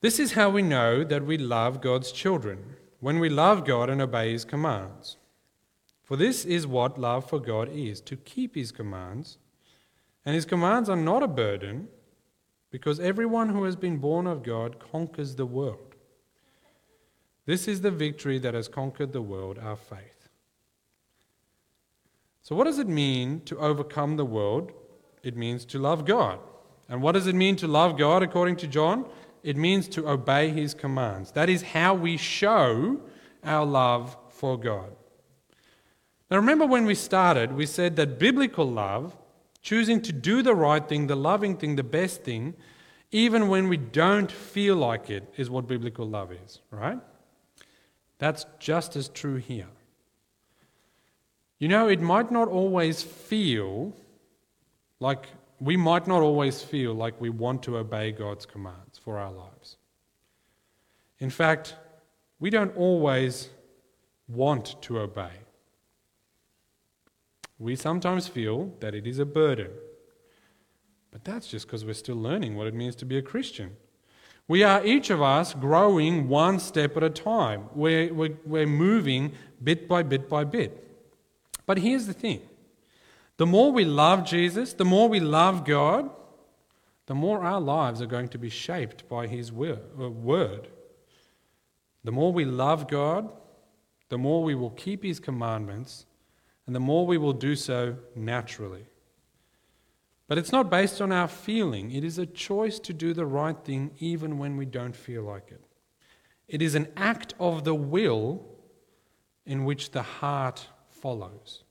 This 0.01 0.19
is 0.19 0.33
how 0.33 0.51
we 0.51 0.63
know 0.63 1.05
that 1.05 1.25
we 1.25 1.39
love 1.39 1.81
God's 1.81 2.11
children, 2.11 2.75
when 2.99 3.21
we 3.21 3.29
love 3.29 3.65
God 3.65 3.89
and 3.89 4.03
obey 4.03 4.33
His 4.33 4.45
commands. 4.45 5.19
For 6.13 6.19
this 6.19 6.45
is 6.45 6.67
what 6.67 6.99
love 6.99 7.27
for 7.27 7.41
God 7.41 7.71
is 7.73 8.03
to 8.03 8.17
keep 8.17 8.55
His 8.55 8.71
commands. 8.71 9.39
And 10.27 10.35
His 10.35 10.45
commands 10.45 10.91
are 10.91 10.95
not 10.95 11.23
a 11.23 11.27
burden, 11.27 11.89
because 12.71 13.01
everyone 13.01 13.49
who 13.49 13.65
has 13.65 13.77
been 13.77 13.97
born 13.97 14.27
of 14.27 14.43
God 14.43 14.77
conquers 14.79 15.37
the 15.37 15.47
world. 15.47 15.95
This 17.47 17.67
is 17.67 17.81
the 17.81 17.91
victory 17.91 18.39
that 18.41 18.53
has 18.53 18.69
conquered 18.69 19.15
the 19.15 19.23
world, 19.23 19.59
our 19.59 19.75
faith. 19.75 20.29
So, 22.43 22.55
what 22.55 22.65
does 22.65 22.79
it 22.79 22.89
mean 22.89 23.41
to 23.47 23.57
overcome 23.57 24.19
the 24.19 24.27
world? 24.27 24.71
It 25.23 25.35
means 25.35 25.65
to 25.65 25.79
love 25.79 26.05
God. 26.05 26.41
And 26.91 27.01
what 27.01 27.13
does 27.13 27.27
it 27.27 27.35
mean 27.35 27.57
to 27.57 27.67
love 27.67 27.97
God 27.97 28.23
according 28.23 28.57
to 28.57 28.67
John? 28.67 29.07
It 29.43 29.57
means 29.57 29.89
to 29.89 30.11
obey 30.11 30.51
his 30.51 30.75
commands. 30.75 31.33
That 31.33 31.49
is 31.49 31.63
how 31.63 31.95
we 31.95 32.19
show 32.19 33.01
our 33.43 33.65
love 33.65 34.15
for 34.29 34.59
God. 34.61 34.95
Now, 36.33 36.39
remember 36.39 36.65
when 36.65 36.87
we 36.87 36.95
started, 36.95 37.53
we 37.53 37.67
said 37.67 37.97
that 37.97 38.19
biblical 38.19 38.65
love, 38.65 39.15
choosing 39.61 40.01
to 40.01 40.15
do 40.15 40.41
the 40.41 40.55
right 40.55 40.89
thing, 40.89 41.07
the 41.07 41.15
loving 41.15 41.59
thing, 41.59 41.77
the 41.77 41.83
best 41.83 42.23
thing, 42.23 42.55
even 43.11 43.49
when 43.49 43.69
we 43.69 43.77
don't 43.77 44.33
feel 44.33 44.77
like 44.77 45.11
it, 45.11 45.31
is 45.37 45.51
what 45.51 45.67
biblical 45.67 46.09
love 46.09 46.33
is, 46.33 46.63
right? 46.71 46.99
That's 48.17 48.47
just 48.59 48.97
as 48.97 49.11
true 49.11 49.37
here. 49.37 49.69
You 51.59 51.69
know, 51.69 51.87
it 51.89 52.01
might 52.01 52.31
not 52.31 52.49
always 52.49 53.03
feel 53.03 53.93
like 55.01 55.27
we 55.61 55.77
might 55.77 56.07
not 56.07 56.23
always 56.23 56.63
feel 56.63 56.95
like 56.95 57.21
we 57.21 57.29
want 57.29 57.63
to 57.65 57.77
obey 57.77 58.11
God's 58.11 58.47
commands 58.47 58.97
for 58.97 59.19
our 59.19 59.31
lives. 59.31 59.77
In 61.19 61.29
fact, 61.29 61.75
we 62.41 62.49
don't 62.49 62.75
always 62.75 63.51
want 64.29 64.81
to 64.81 65.01
obey. 65.01 65.42
We 67.63 67.77
sometimes 67.77 68.27
feel 68.27 68.73
that 68.81 68.93
it 68.93 69.07
is 69.07 69.21
a 69.21 69.25
burden. 69.25 69.71
But 71.13 71.25
that's 71.25 71.47
just 71.47 71.67
because 71.67 71.85
we're 71.85 71.95
still 71.95 72.17
learning 72.17 72.57
what 72.57 72.67
it 72.67 72.75
means 72.75 72.97
to 72.97 73.05
be 73.05 73.17
a 73.17 73.23
Christian. 73.23 73.77
We 74.49 74.65
are 74.65 74.85
each 74.85 75.11
of 75.11 75.23
us 75.23 75.55
growing 75.55 76.29
one 76.29 76.59
step 76.59 76.97
at 76.97 77.05
a 77.05 77.11
time. 77.11 77.67
We're, 77.73 78.13
we're, 78.13 78.37
we're 78.45 78.67
moving 78.67 79.33
bit 79.63 79.87
by 79.87 80.03
bit 80.03 80.29
by 80.29 80.43
bit. 80.43 80.77
But 81.65 81.79
here's 81.79 82.07
the 82.07 82.13
thing 82.13 82.41
the 83.37 83.47
more 83.47 83.71
we 83.71 83.85
love 83.85 84.25
Jesus, 84.25 84.73
the 84.73 84.85
more 84.85 85.09
we 85.09 85.21
love 85.21 85.65
God, 85.65 86.11
the 87.07 87.15
more 87.15 87.45
our 87.45 87.61
lives 87.61 88.03
are 88.03 88.07
going 88.07 88.29
to 88.29 88.39
be 88.39 88.51
shaped 88.51 89.09
by 89.09 89.29
His 89.29 89.51
uh, 89.51 89.77
word. 90.11 90.67
The 92.03 92.13
more 92.13 92.33
we 92.33 92.45
love 92.45 92.89
God, 92.89 93.31
the 94.09 94.19
more 94.19 94.43
we 94.43 94.57
will 94.57 94.71
keep 94.71 95.05
His 95.05 95.21
commandments, 95.21 96.07
and 96.67 96.75
the 96.75 96.81
more 96.81 97.07
we 97.07 97.19
will 97.19 97.33
do 97.33 97.57
so 97.57 97.97
naturally. 98.15 98.87
But 100.29 100.39
it's 100.39 100.53
not 100.53 100.71
based 100.71 101.01
on 101.01 101.13
our 101.13 101.29
feeling, 101.29 101.91
it 101.91 102.05
is 102.05 102.19
a 102.19 102.27
choice 102.27 102.79
to 102.81 102.93
do 102.93 103.13
the 103.13 103.27
right 103.27 103.59
thing 103.65 103.91
even 103.99 104.39
when 104.39 104.57
we 104.57 104.65
don't 104.65 104.97
feel 104.97 105.23
like 105.23 105.51
it. 105.51 105.63
It 106.49 106.63
is 106.63 106.75
an 106.75 106.89
act 106.97 107.35
of 107.39 107.65
the 107.65 107.75
will 107.75 108.47
in 109.45 109.65
which 109.65 109.91
the 109.91 110.03
heart 110.03 110.69
follows. 110.89 111.65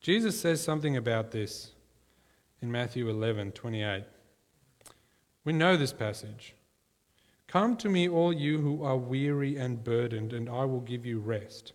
Jesus 0.00 0.38
says 0.38 0.62
something 0.62 0.96
about 0.96 1.30
this 1.30 1.72
in 2.60 2.70
Matthew 2.70 3.08
11 3.08 3.52
28. 3.52 4.04
We 5.44 5.52
know 5.52 5.76
this 5.76 5.92
passage. 5.92 6.54
Come 7.46 7.76
to 7.78 7.88
me, 7.88 8.08
all 8.08 8.32
you 8.32 8.58
who 8.58 8.82
are 8.82 8.96
weary 8.96 9.56
and 9.56 9.82
burdened, 9.82 10.32
and 10.32 10.48
I 10.48 10.64
will 10.64 10.80
give 10.80 11.04
you 11.04 11.18
rest. 11.18 11.72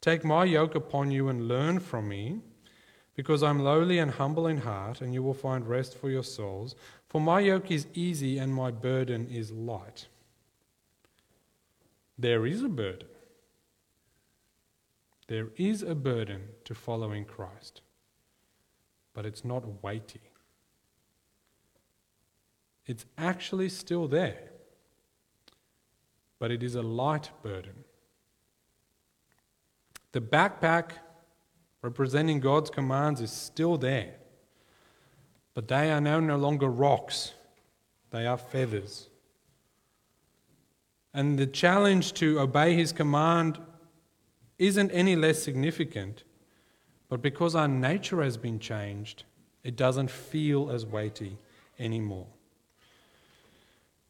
Take 0.00 0.24
my 0.24 0.44
yoke 0.44 0.74
upon 0.74 1.10
you 1.10 1.28
and 1.28 1.48
learn 1.48 1.80
from 1.80 2.08
me, 2.08 2.40
because 3.14 3.42
I'm 3.42 3.60
lowly 3.60 3.98
and 3.98 4.10
humble 4.10 4.46
in 4.46 4.58
heart, 4.58 5.00
and 5.00 5.14
you 5.14 5.22
will 5.22 5.34
find 5.34 5.66
rest 5.66 5.96
for 5.96 6.10
your 6.10 6.22
souls. 6.22 6.76
For 7.08 7.20
my 7.20 7.40
yoke 7.40 7.70
is 7.70 7.86
easy 7.94 8.38
and 8.38 8.54
my 8.54 8.70
burden 8.70 9.26
is 9.28 9.50
light. 9.50 10.06
There 12.18 12.46
is 12.46 12.62
a 12.62 12.68
burden. 12.68 13.08
There 15.28 15.48
is 15.56 15.82
a 15.82 15.94
burden 15.94 16.42
to 16.64 16.74
following 16.74 17.24
Christ, 17.24 17.80
but 19.12 19.26
it's 19.26 19.44
not 19.44 19.82
weighty. 19.82 20.20
It's 22.84 23.06
actually 23.18 23.70
still 23.70 24.06
there, 24.06 24.50
but 26.38 26.50
it 26.52 26.62
is 26.62 26.74
a 26.76 26.82
light 26.82 27.30
burden. 27.42 27.85
The 30.16 30.22
backpack 30.22 30.92
representing 31.82 32.40
God's 32.40 32.70
commands 32.70 33.20
is 33.20 33.30
still 33.30 33.76
there, 33.76 34.14
but 35.52 35.68
they 35.68 35.92
are 35.92 36.00
now 36.00 36.20
no 36.20 36.38
longer 36.38 36.68
rocks, 36.68 37.34
they 38.12 38.26
are 38.26 38.38
feathers. 38.38 39.10
And 41.12 41.38
the 41.38 41.46
challenge 41.46 42.14
to 42.14 42.40
obey 42.40 42.74
his 42.74 42.92
command 42.92 43.58
isn't 44.58 44.90
any 44.92 45.16
less 45.16 45.42
significant, 45.42 46.24
but 47.10 47.20
because 47.20 47.54
our 47.54 47.68
nature 47.68 48.22
has 48.22 48.38
been 48.38 48.58
changed, 48.58 49.24
it 49.62 49.76
doesn't 49.76 50.10
feel 50.10 50.70
as 50.70 50.86
weighty 50.86 51.36
anymore. 51.78 52.28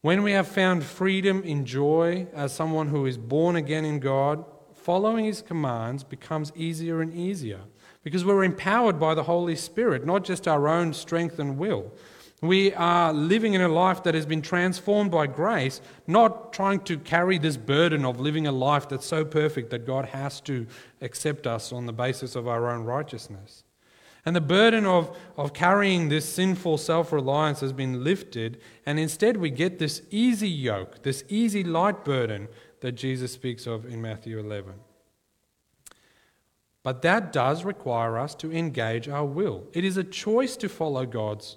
When 0.03 0.23
we 0.23 0.31
have 0.31 0.47
found 0.47 0.85
freedom 0.85 1.42
in 1.42 1.66
joy 1.66 2.29
as 2.33 2.53
someone 2.53 2.90
who 2.90 3.07
is 3.07 3.19
born 3.19 3.57
again 3.57 3.85
in 3.85 3.99
God, 3.99 4.45
following 4.87 5.25
His 5.25 5.42
commands 5.42 6.05
becomes 6.05 6.53
easier 6.55 7.01
and 7.01 7.12
easier 7.12 7.59
because 8.05 8.25
we're 8.25 8.44
empowered 8.44 9.01
by 9.01 9.16
the 9.16 9.25
Holy 9.25 9.57
Spirit, 9.57 10.07
not 10.07 10.22
just 10.22 10.46
our 10.46 10.68
own 10.68 10.94
strength 10.94 11.40
and 11.40 11.59
will. 11.59 11.92
We 12.40 12.72
are 12.72 13.12
living 13.12 13.55
in 13.55 13.62
a 13.62 13.68
life 13.68 14.05
that 14.05 14.14
has 14.14 14.27
been 14.27 14.42
transformed 14.42 15.11
by 15.11 15.27
grace, 15.27 15.81
not 16.07 16.53
trying 16.53 16.83
to 16.85 16.99
carry 16.99 17.37
this 17.37 17.57
burden 17.57 18.05
of 18.05 18.20
living 18.20 18.46
a 18.46 18.53
life 18.53 18.88
that's 18.88 19.07
so 19.07 19.25
perfect 19.25 19.70
that 19.70 19.88
God 19.88 20.05
has 20.05 20.40
to 20.42 20.68
accept 21.01 21.49
us 21.49 21.72
on 21.72 21.87
the 21.87 21.92
basis 21.92 22.37
of 22.37 22.46
our 22.46 22.70
own 22.70 22.85
righteousness. 22.85 23.64
And 24.25 24.37
the 24.37 24.40
burden 24.40 24.87
of, 24.87 25.16
of 25.37 25.53
carrying 25.53 26.11
this 26.11 26.29
sinful 26.29 26.79
self 26.79 27.12
reliance 27.12 27.59
has 27.59 27.72
been 27.72 28.05
lifted, 28.05 28.61
and 28.85 29.01
instead 29.01 29.37
we 29.37 29.51
get 29.51 29.81
this 29.81 30.03
easy 30.12 30.49
yoke, 30.49 31.03
this 31.03 31.25
easy 31.29 31.64
light 31.64 32.05
burden 32.05 32.46
that 32.87 32.92
Jesus 32.92 33.33
speaks 33.33 33.66
of 33.66 33.85
in 33.85 34.01
Matthew 34.01 34.38
11. 34.38 34.75
But 36.85 37.03
that 37.03 37.33
does 37.33 37.64
require 37.64 38.16
us 38.16 38.33
to 38.37 38.53
engage 38.53 39.09
our 39.09 39.25
will. 39.25 39.64
It 39.72 39.85
is 39.85 39.96
a 39.96 40.05
choice 40.05 40.57
to 40.59 40.68
follow 40.68 41.05
God's 41.05 41.57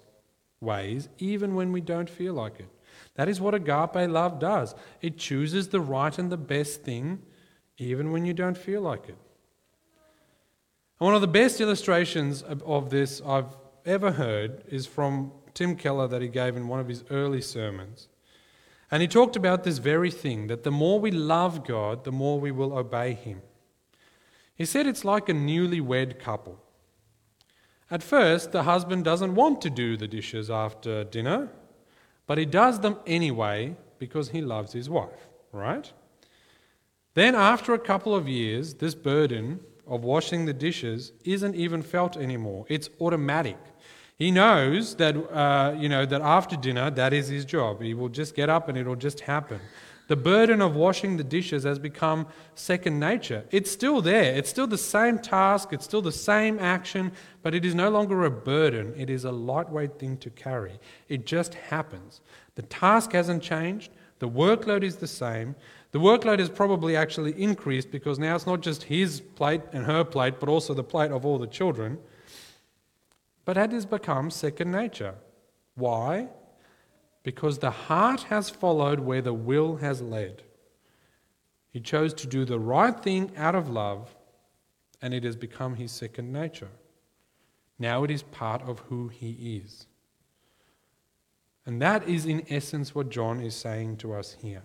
ways, 0.59 1.07
even 1.19 1.53
when 1.53 1.71
we 1.71 1.81
don't 1.81 2.09
feel 2.09 2.33
like 2.33 2.59
it. 2.59 2.67
That 3.13 3.29
is 3.29 3.39
what 3.39 3.53
agape 3.53 4.09
love 4.09 4.39
does. 4.39 4.73
It 5.03 5.19
chooses 5.19 5.67
the 5.67 5.81
right 5.81 6.17
and 6.17 6.31
the 6.31 6.35
best 6.35 6.81
thing, 6.81 7.21
even 7.77 8.11
when 8.11 8.25
you 8.25 8.33
don't 8.33 8.57
feel 8.57 8.81
like 8.81 9.07
it. 9.07 9.17
And 10.99 11.05
one 11.05 11.13
of 11.13 11.21
the 11.21 11.27
best 11.27 11.61
illustrations 11.61 12.41
of 12.41 12.89
this 12.89 13.21
I've 13.23 13.55
ever 13.85 14.13
heard 14.13 14.63
is 14.67 14.87
from 14.87 15.31
Tim 15.53 15.75
Keller 15.75 16.07
that 16.07 16.23
he 16.23 16.27
gave 16.27 16.57
in 16.57 16.67
one 16.67 16.79
of 16.79 16.87
his 16.87 17.03
early 17.11 17.41
sermons. 17.41 18.07
And 18.91 19.01
he 19.01 19.07
talked 19.07 19.35
about 19.35 19.63
this 19.63 19.77
very 19.77 20.11
thing 20.11 20.47
that 20.47 20.63
the 20.63 20.71
more 20.71 20.99
we 20.99 21.11
love 21.11 21.65
God, 21.65 22.03
the 22.03 22.11
more 22.11 22.39
we 22.39 22.51
will 22.51 22.77
obey 22.77 23.13
Him. 23.13 23.41
He 24.55 24.65
said 24.65 24.87
it's 24.87 25.05
like 25.05 25.29
a 25.29 25.33
newlywed 25.33 26.19
couple. 26.19 26.59
At 27.91 28.03
first, 28.03 28.51
the 28.51 28.63
husband 28.63 29.03
doesn't 29.03 29.35
want 29.35 29.61
to 29.61 29.69
do 29.69 29.97
the 29.97 30.07
dishes 30.07 30.49
after 30.49 31.03
dinner, 31.03 31.49
but 32.27 32.37
he 32.37 32.45
does 32.45 32.81
them 32.81 32.97
anyway 33.07 33.75
because 33.97 34.29
he 34.29 34.41
loves 34.41 34.73
his 34.73 34.89
wife, 34.89 35.29
right? 35.51 35.91
Then, 37.15 37.33
after 37.33 37.73
a 37.73 37.79
couple 37.79 38.13
of 38.13 38.27
years, 38.27 38.75
this 38.75 38.93
burden 38.93 39.59
of 39.87 40.03
washing 40.03 40.45
the 40.45 40.53
dishes 40.53 41.11
isn't 41.25 41.55
even 41.55 41.81
felt 41.81 42.15
anymore. 42.15 42.65
It's 42.69 42.89
automatic. 43.01 43.57
He 44.19 44.31
knows 44.31 44.95
that, 44.95 45.15
uh, 45.15 45.73
you 45.77 45.87
know, 45.87 46.05
that 46.05 46.21
after 46.21 46.57
dinner, 46.57 46.91
that 46.91 47.13
is 47.13 47.29
his 47.29 47.45
job. 47.45 47.81
He 47.81 47.93
will 47.93 48.09
just 48.09 48.35
get 48.35 48.49
up 48.49 48.67
and 48.67 48.77
it'll 48.77 48.97
just 48.97 49.21
happen. 49.21 49.61
The 50.09 50.17
burden 50.17 50.61
of 50.61 50.75
washing 50.75 51.15
the 51.15 51.23
dishes 51.23 51.63
has 51.63 51.79
become 51.79 52.27
second 52.53 52.99
nature. 52.99 53.45
It's 53.51 53.71
still 53.71 54.01
there. 54.01 54.35
It's 54.35 54.49
still 54.49 54.67
the 54.67 54.77
same 54.77 55.19
task. 55.19 55.69
It's 55.71 55.85
still 55.85 56.01
the 56.01 56.11
same 56.11 56.59
action, 56.59 57.13
but 57.43 57.55
it 57.55 57.63
is 57.63 57.73
no 57.73 57.89
longer 57.89 58.25
a 58.25 58.31
burden. 58.31 58.93
It 58.97 59.09
is 59.09 59.23
a 59.23 59.31
lightweight 59.31 59.97
thing 59.99 60.17
to 60.17 60.29
carry. 60.31 60.79
It 61.07 61.25
just 61.25 61.53
happens. 61.53 62.19
The 62.55 62.63
task 62.63 63.13
hasn't 63.13 63.41
changed. 63.41 63.91
The 64.17 64.27
workload 64.27 64.83
is 64.83 64.97
the 64.97 65.07
same. 65.07 65.55
The 65.91 65.99
workload 65.99 66.39
has 66.39 66.49
probably 66.49 66.97
actually 66.97 67.41
increased 67.41 67.89
because 67.89 68.19
now 68.19 68.35
it's 68.35 68.47
not 68.47 68.59
just 68.59 68.83
his 68.83 69.21
plate 69.21 69.61
and 69.71 69.85
her 69.85 70.03
plate, 70.03 70.41
but 70.41 70.49
also 70.49 70.73
the 70.73 70.83
plate 70.83 71.11
of 71.11 71.25
all 71.25 71.37
the 71.37 71.47
children. 71.47 71.99
But 73.49 73.55
that 73.55 73.71
has 73.71 73.87
become 73.87 74.29
second 74.29 74.69
nature. 74.69 75.15
Why? 75.73 76.27
Because 77.23 77.57
the 77.57 77.71
heart 77.71 78.21
has 78.29 78.47
followed 78.47 78.99
where 78.99 79.23
the 79.23 79.33
will 79.33 79.77
has 79.77 80.03
led. 80.03 80.43
He 81.71 81.79
chose 81.79 82.13
to 82.13 82.27
do 82.27 82.45
the 82.45 82.59
right 82.59 82.95
thing 82.95 83.31
out 83.35 83.55
of 83.55 83.67
love, 83.67 84.15
and 85.01 85.15
it 85.15 85.23
has 85.23 85.35
become 85.35 85.73
his 85.73 85.91
second 85.91 86.31
nature. 86.31 86.69
Now 87.79 88.03
it 88.03 88.11
is 88.11 88.21
part 88.21 88.61
of 88.61 88.81
who 88.81 89.07
he 89.07 89.63
is. 89.65 89.87
And 91.65 91.81
that 91.81 92.07
is, 92.07 92.27
in 92.27 92.45
essence, 92.51 92.93
what 92.93 93.09
John 93.09 93.41
is 93.41 93.55
saying 93.55 93.97
to 93.97 94.13
us 94.13 94.37
here. 94.43 94.61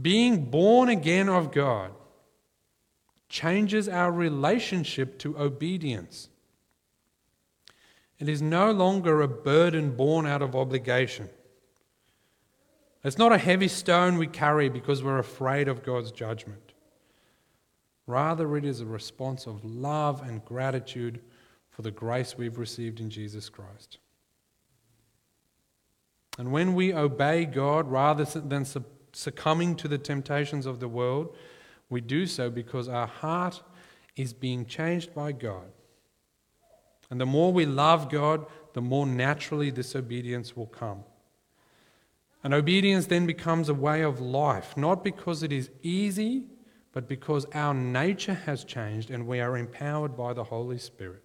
Being 0.00 0.46
born 0.46 0.88
again 0.88 1.28
of 1.28 1.52
God 1.52 1.90
changes 3.28 3.86
our 3.86 4.10
relationship 4.10 5.18
to 5.18 5.38
obedience. 5.38 6.30
It 8.22 8.28
is 8.28 8.40
no 8.40 8.70
longer 8.70 9.20
a 9.20 9.26
burden 9.26 9.96
born 9.96 10.26
out 10.26 10.42
of 10.42 10.54
obligation. 10.54 11.28
It's 13.02 13.18
not 13.18 13.32
a 13.32 13.36
heavy 13.36 13.66
stone 13.66 14.16
we 14.16 14.28
carry 14.28 14.68
because 14.68 15.02
we're 15.02 15.18
afraid 15.18 15.66
of 15.66 15.82
God's 15.82 16.12
judgment. 16.12 16.72
Rather, 18.06 18.56
it 18.56 18.64
is 18.64 18.80
a 18.80 18.86
response 18.86 19.48
of 19.48 19.64
love 19.64 20.22
and 20.22 20.44
gratitude 20.44 21.18
for 21.70 21.82
the 21.82 21.90
grace 21.90 22.38
we've 22.38 22.58
received 22.58 23.00
in 23.00 23.10
Jesus 23.10 23.48
Christ. 23.48 23.98
And 26.38 26.52
when 26.52 26.74
we 26.74 26.94
obey 26.94 27.44
God 27.44 27.90
rather 27.90 28.24
than 28.24 28.64
succumbing 29.12 29.74
to 29.74 29.88
the 29.88 29.98
temptations 29.98 30.64
of 30.64 30.78
the 30.78 30.86
world, 30.86 31.34
we 31.90 32.00
do 32.00 32.28
so 32.28 32.50
because 32.50 32.88
our 32.88 33.08
heart 33.08 33.60
is 34.14 34.32
being 34.32 34.64
changed 34.64 35.12
by 35.12 35.32
God. 35.32 35.72
And 37.12 37.20
the 37.20 37.26
more 37.26 37.52
we 37.52 37.66
love 37.66 38.08
God, 38.08 38.46
the 38.72 38.80
more 38.80 39.06
naturally 39.06 39.68
this 39.68 39.94
obedience 39.94 40.56
will 40.56 40.66
come. 40.66 41.04
And 42.42 42.54
obedience 42.54 43.04
then 43.04 43.26
becomes 43.26 43.68
a 43.68 43.74
way 43.74 44.00
of 44.00 44.18
life, 44.18 44.78
not 44.78 45.04
because 45.04 45.42
it 45.42 45.52
is 45.52 45.68
easy, 45.82 46.44
but 46.90 47.06
because 47.06 47.44
our 47.52 47.74
nature 47.74 48.32
has 48.32 48.64
changed 48.64 49.10
and 49.10 49.26
we 49.26 49.40
are 49.40 49.58
empowered 49.58 50.16
by 50.16 50.32
the 50.32 50.44
Holy 50.44 50.78
Spirit. 50.78 51.22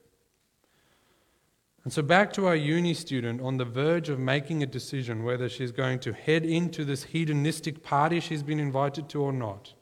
And 1.85 1.93
so, 1.93 2.01
back 2.01 2.33
to 2.33 2.47
our 2.47 2.55
uni 2.57 2.93
student 2.93 3.39
on 3.39 3.55
the 3.55 3.63
verge 3.63 4.09
of 4.09 4.19
making 4.19 4.61
a 4.61 4.67
decision 4.67 5.23
whether 5.23 5.47
she's 5.47 5.71
going 5.71 5.99
to 5.99 6.11
head 6.11 6.43
into 6.43 6.83
this 6.83 7.05
hedonistic 7.05 7.81
party 7.81 8.19
she's 8.19 8.43
been 8.43 8.59
invited 8.59 9.07
to 9.07 9.21
or 9.21 9.31
not. 9.31 9.73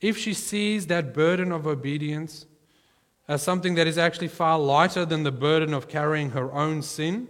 If 0.00 0.18
she 0.18 0.34
sees 0.34 0.88
that 0.88 1.14
burden 1.14 1.52
of 1.52 1.68
obedience 1.68 2.46
as 3.30 3.40
something 3.40 3.76
that 3.76 3.86
is 3.86 3.96
actually 3.96 4.26
far 4.26 4.58
lighter 4.58 5.04
than 5.04 5.22
the 5.22 5.30
burden 5.30 5.72
of 5.72 5.86
carrying 5.86 6.30
her 6.30 6.52
own 6.52 6.82
sin, 6.82 7.28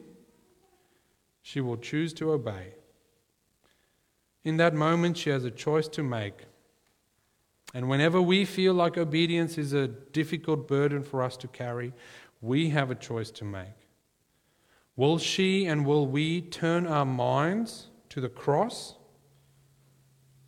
she 1.43 1.61
will 1.61 1.77
choose 1.77 2.15
to 2.15 2.33
obey. 2.33 2.73
In 4.43 4.57
that 4.57 4.73
moment, 4.73 5.19
she 5.19 5.29
has 5.29 5.45
a 5.45 5.51
choice 5.51 5.89
to 5.89 6.03
make. 6.03 6.47
And 7.75 7.87
whenever 7.87 8.19
we 8.19 8.47
feel 8.47 8.73
like 8.73 8.97
obedience 8.97 9.59
is 9.59 9.75
a 9.75 9.89
difficult 9.89 10.67
burden 10.67 11.03
for 11.03 11.23
us 11.23 11.37
to 11.37 11.49
carry, 11.49 11.93
we 12.41 12.71
have 12.71 12.91
a 12.91 12.95
choice 12.95 13.31
to 13.33 13.45
make. 13.45 13.77
Will 14.97 15.19
she 15.19 15.67
and 15.67 15.85
will 15.85 16.07
we 16.07 16.41
turn 16.41 16.87
our 16.87 17.05
minds 17.05 17.89
to 18.09 18.23
the 18.23 18.31
cross 18.31 18.95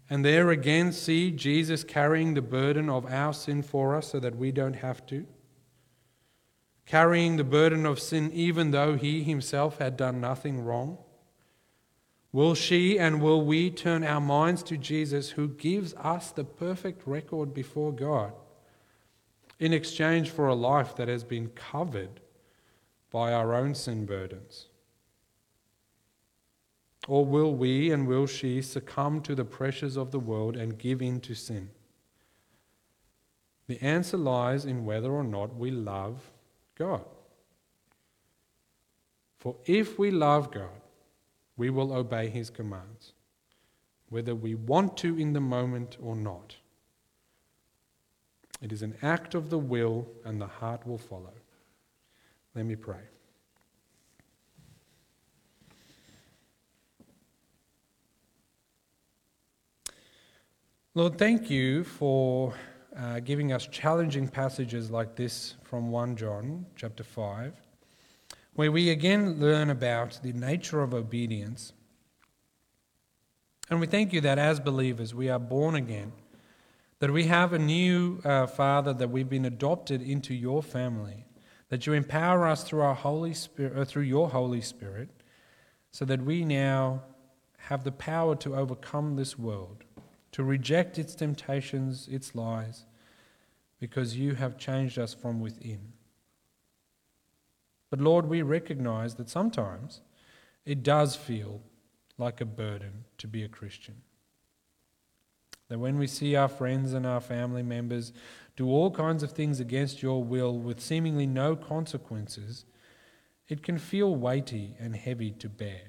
and 0.08 0.24
there 0.24 0.48
again 0.48 0.92
see 0.92 1.30
Jesus 1.30 1.84
carrying 1.84 2.32
the 2.32 2.40
burden 2.40 2.88
of 2.88 3.04
our 3.12 3.34
sin 3.34 3.62
for 3.62 3.94
us 3.94 4.12
so 4.12 4.18
that 4.18 4.34
we 4.34 4.50
don't 4.50 4.76
have 4.76 5.04
to? 5.08 5.26
Carrying 6.92 7.36
the 7.36 7.44
burden 7.44 7.86
of 7.86 7.98
sin 7.98 8.30
even 8.34 8.70
though 8.70 8.96
he 8.96 9.22
himself 9.22 9.78
had 9.78 9.96
done 9.96 10.20
nothing 10.20 10.62
wrong? 10.62 10.98
Will 12.32 12.54
she 12.54 12.98
and 12.98 13.22
will 13.22 13.42
we 13.42 13.70
turn 13.70 14.04
our 14.04 14.20
minds 14.20 14.62
to 14.64 14.76
Jesus 14.76 15.30
who 15.30 15.48
gives 15.48 15.94
us 15.94 16.30
the 16.30 16.44
perfect 16.44 17.06
record 17.06 17.54
before 17.54 17.92
God? 17.92 18.32
in 19.62 19.72
exchange 19.72 20.28
for 20.28 20.48
a 20.48 20.54
life 20.56 20.96
that 20.96 21.06
has 21.06 21.22
been 21.22 21.46
covered 21.50 22.18
by 23.12 23.32
our 23.32 23.54
own 23.54 23.76
sin 23.76 24.04
burdens? 24.04 24.66
Or 27.06 27.24
will 27.24 27.54
we 27.54 27.92
and 27.92 28.08
will 28.08 28.26
she 28.26 28.60
succumb 28.60 29.20
to 29.22 29.36
the 29.36 29.44
pressures 29.44 29.96
of 29.96 30.10
the 30.10 30.18
world 30.18 30.56
and 30.56 30.76
give 30.76 31.00
in 31.00 31.20
to 31.20 31.34
sin? 31.36 31.70
The 33.68 33.80
answer 33.80 34.16
lies 34.16 34.64
in 34.64 34.84
whether 34.84 35.12
or 35.12 35.22
not 35.22 35.54
we 35.54 35.70
love 35.70 36.32
God. 36.76 37.04
For 39.38 39.56
if 39.66 39.98
we 39.98 40.10
love 40.10 40.52
God, 40.52 40.68
we 41.56 41.70
will 41.70 41.92
obey 41.92 42.28
his 42.28 42.48
commands, 42.50 43.12
whether 44.08 44.34
we 44.34 44.54
want 44.54 44.96
to 44.98 45.18
in 45.18 45.32
the 45.32 45.40
moment 45.40 45.96
or 46.00 46.14
not. 46.14 46.56
It 48.60 48.72
is 48.72 48.82
an 48.82 48.94
act 49.02 49.34
of 49.34 49.50
the 49.50 49.58
will, 49.58 50.06
and 50.24 50.40
the 50.40 50.46
heart 50.46 50.86
will 50.86 50.98
follow. 50.98 51.34
Let 52.54 52.66
me 52.66 52.76
pray. 52.76 53.00
Lord, 60.94 61.18
thank 61.18 61.50
you 61.50 61.84
for 61.84 62.54
uh, 62.96 63.20
giving 63.20 63.52
us 63.52 63.66
challenging 63.66 64.28
passages 64.28 64.90
like 64.90 65.16
this 65.16 65.56
from 65.62 65.90
1 65.90 66.16
John 66.16 66.66
chapter 66.76 67.04
5, 67.04 67.54
where 68.54 68.72
we 68.72 68.90
again 68.90 69.40
learn 69.40 69.70
about 69.70 70.20
the 70.22 70.32
nature 70.32 70.82
of 70.82 70.92
obedience. 70.92 71.72
And 73.70 73.80
we 73.80 73.86
thank 73.86 74.12
you 74.12 74.20
that 74.20 74.38
as 74.38 74.60
believers 74.60 75.14
we 75.14 75.28
are 75.28 75.38
born 75.38 75.74
again 75.74 76.12
that 77.02 77.12
we 77.12 77.24
have 77.24 77.52
a 77.52 77.58
new 77.58 78.20
uh, 78.24 78.46
Father, 78.46 78.92
that 78.92 79.10
we've 79.10 79.28
been 79.28 79.44
adopted 79.44 80.00
into 80.00 80.32
your 80.32 80.62
family, 80.62 81.26
that 81.68 81.84
you 81.84 81.94
empower 81.94 82.46
us 82.46 82.62
through 82.62 82.80
our 82.80 82.94
Holy 82.94 83.34
Spirit, 83.34 83.76
or 83.76 83.80
uh, 83.80 83.84
through 83.84 84.04
your 84.04 84.30
Holy 84.30 84.60
Spirit, 84.60 85.08
so 85.90 86.04
that 86.04 86.22
we 86.22 86.44
now 86.44 87.02
have 87.58 87.82
the 87.82 87.90
power 87.90 88.36
to 88.36 88.54
overcome 88.54 89.16
this 89.16 89.36
world, 89.36 89.82
to 90.32 90.42
reject 90.42 90.98
its 90.98 91.14
temptations, 91.14 92.08
its 92.10 92.34
lies, 92.34 92.84
because 93.78 94.16
you 94.16 94.34
have 94.34 94.58
changed 94.58 94.98
us 94.98 95.14
from 95.14 95.40
within. 95.40 95.92
But 97.90 98.00
Lord, 98.00 98.26
we 98.26 98.40
recognize 98.42 99.16
that 99.16 99.28
sometimes 99.28 100.00
it 100.64 100.82
does 100.82 101.14
feel 101.14 101.60
like 102.16 102.40
a 102.40 102.46
burden 102.46 103.04
to 103.18 103.26
be 103.26 103.42
a 103.42 103.48
Christian. 103.48 103.96
That 105.68 105.78
when 105.78 105.98
we 105.98 106.06
see 106.06 106.36
our 106.36 106.48
friends 106.48 106.92
and 106.92 107.06
our 107.06 107.20
family 107.20 107.62
members 107.62 108.12
do 108.56 108.68
all 108.68 108.90
kinds 108.90 109.22
of 109.22 109.32
things 109.32 109.60
against 109.60 110.02
your 110.02 110.22
will 110.22 110.58
with 110.58 110.80
seemingly 110.80 111.26
no 111.26 111.56
consequences, 111.56 112.64
it 113.48 113.62
can 113.62 113.78
feel 113.78 114.14
weighty 114.14 114.74
and 114.78 114.94
heavy 114.94 115.30
to 115.32 115.48
bear. 115.48 115.82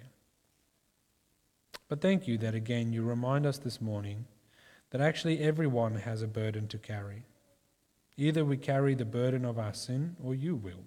But 1.88 2.02
thank 2.02 2.28
you 2.28 2.38
that 2.40 2.56
again 2.56 2.92
you 2.92 3.04
remind 3.04 3.46
us 3.46 3.58
this 3.58 3.80
morning 3.80 4.26
that 4.94 5.02
actually 5.02 5.40
everyone 5.42 5.96
has 5.96 6.22
a 6.22 6.28
burden 6.28 6.70
to 6.70 6.78
carry. 6.78 7.26
Either 8.16 8.46
we 8.46 8.56
carry 8.56 8.96
the 8.96 9.04
burden 9.04 9.44
of 9.44 9.60
our 9.60 9.74
sin 9.74 10.16
or 10.24 10.34
you 10.34 10.56
will. 10.56 10.86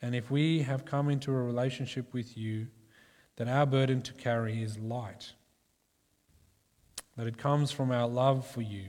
And 0.00 0.14
if 0.14 0.30
we 0.30 0.62
have 0.62 0.86
come 0.86 1.10
into 1.10 1.30
a 1.30 1.42
relationship 1.42 2.14
with 2.14 2.38
you, 2.38 2.68
that 3.36 3.48
our 3.48 3.66
burden 3.66 4.00
to 4.00 4.14
carry 4.14 4.62
is 4.62 4.78
light 4.78 5.34
that 7.16 7.26
it 7.26 7.38
comes 7.38 7.72
from 7.72 7.90
our 7.90 8.06
love 8.06 8.46
for 8.46 8.62
you. 8.62 8.84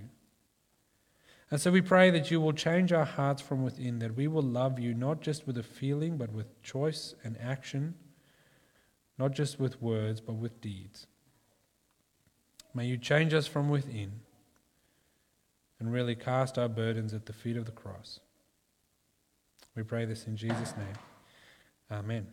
And 1.50 1.62
so 1.62 1.72
we 1.72 1.82
pray 1.82 2.10
that 2.12 2.30
you 2.30 2.42
will 2.42 2.54
change 2.54 2.92
our 2.92 3.06
hearts 3.06 3.42
from 3.42 3.64
within, 3.64 4.00
that 4.00 4.16
we 4.16 4.28
will 4.28 4.44
love 4.44 4.80
you 4.80 4.94
not 4.94 5.22
just 5.22 5.48
with 5.48 5.58
a 5.58 5.64
feeling, 5.64 6.18
but 6.18 6.34
with 6.34 6.62
choice 6.62 7.16
and 7.24 7.38
action, 7.42 7.96
not 9.18 9.32
just 9.32 9.60
with 9.60 9.82
words, 9.82 10.20
but 10.20 10.36
with 10.36 10.60
deeds. 10.60 11.08
May 12.74 12.86
you 12.86 12.98
change 12.98 13.34
us 13.34 13.48
from 13.48 13.70
within 13.70 14.12
and 15.80 15.92
really 15.92 16.16
cast 16.16 16.58
our 16.58 16.70
burdens 16.70 17.14
at 17.14 17.26
the 17.26 17.34
feet 17.34 17.58
of 17.58 17.66
the 17.66 17.72
cross. 17.72 18.20
We 19.76 19.84
pray 19.84 20.06
this 20.06 20.26
in 20.26 20.38
Jesus' 20.38 20.74
name. 20.76 20.98
Amen. 21.92 22.28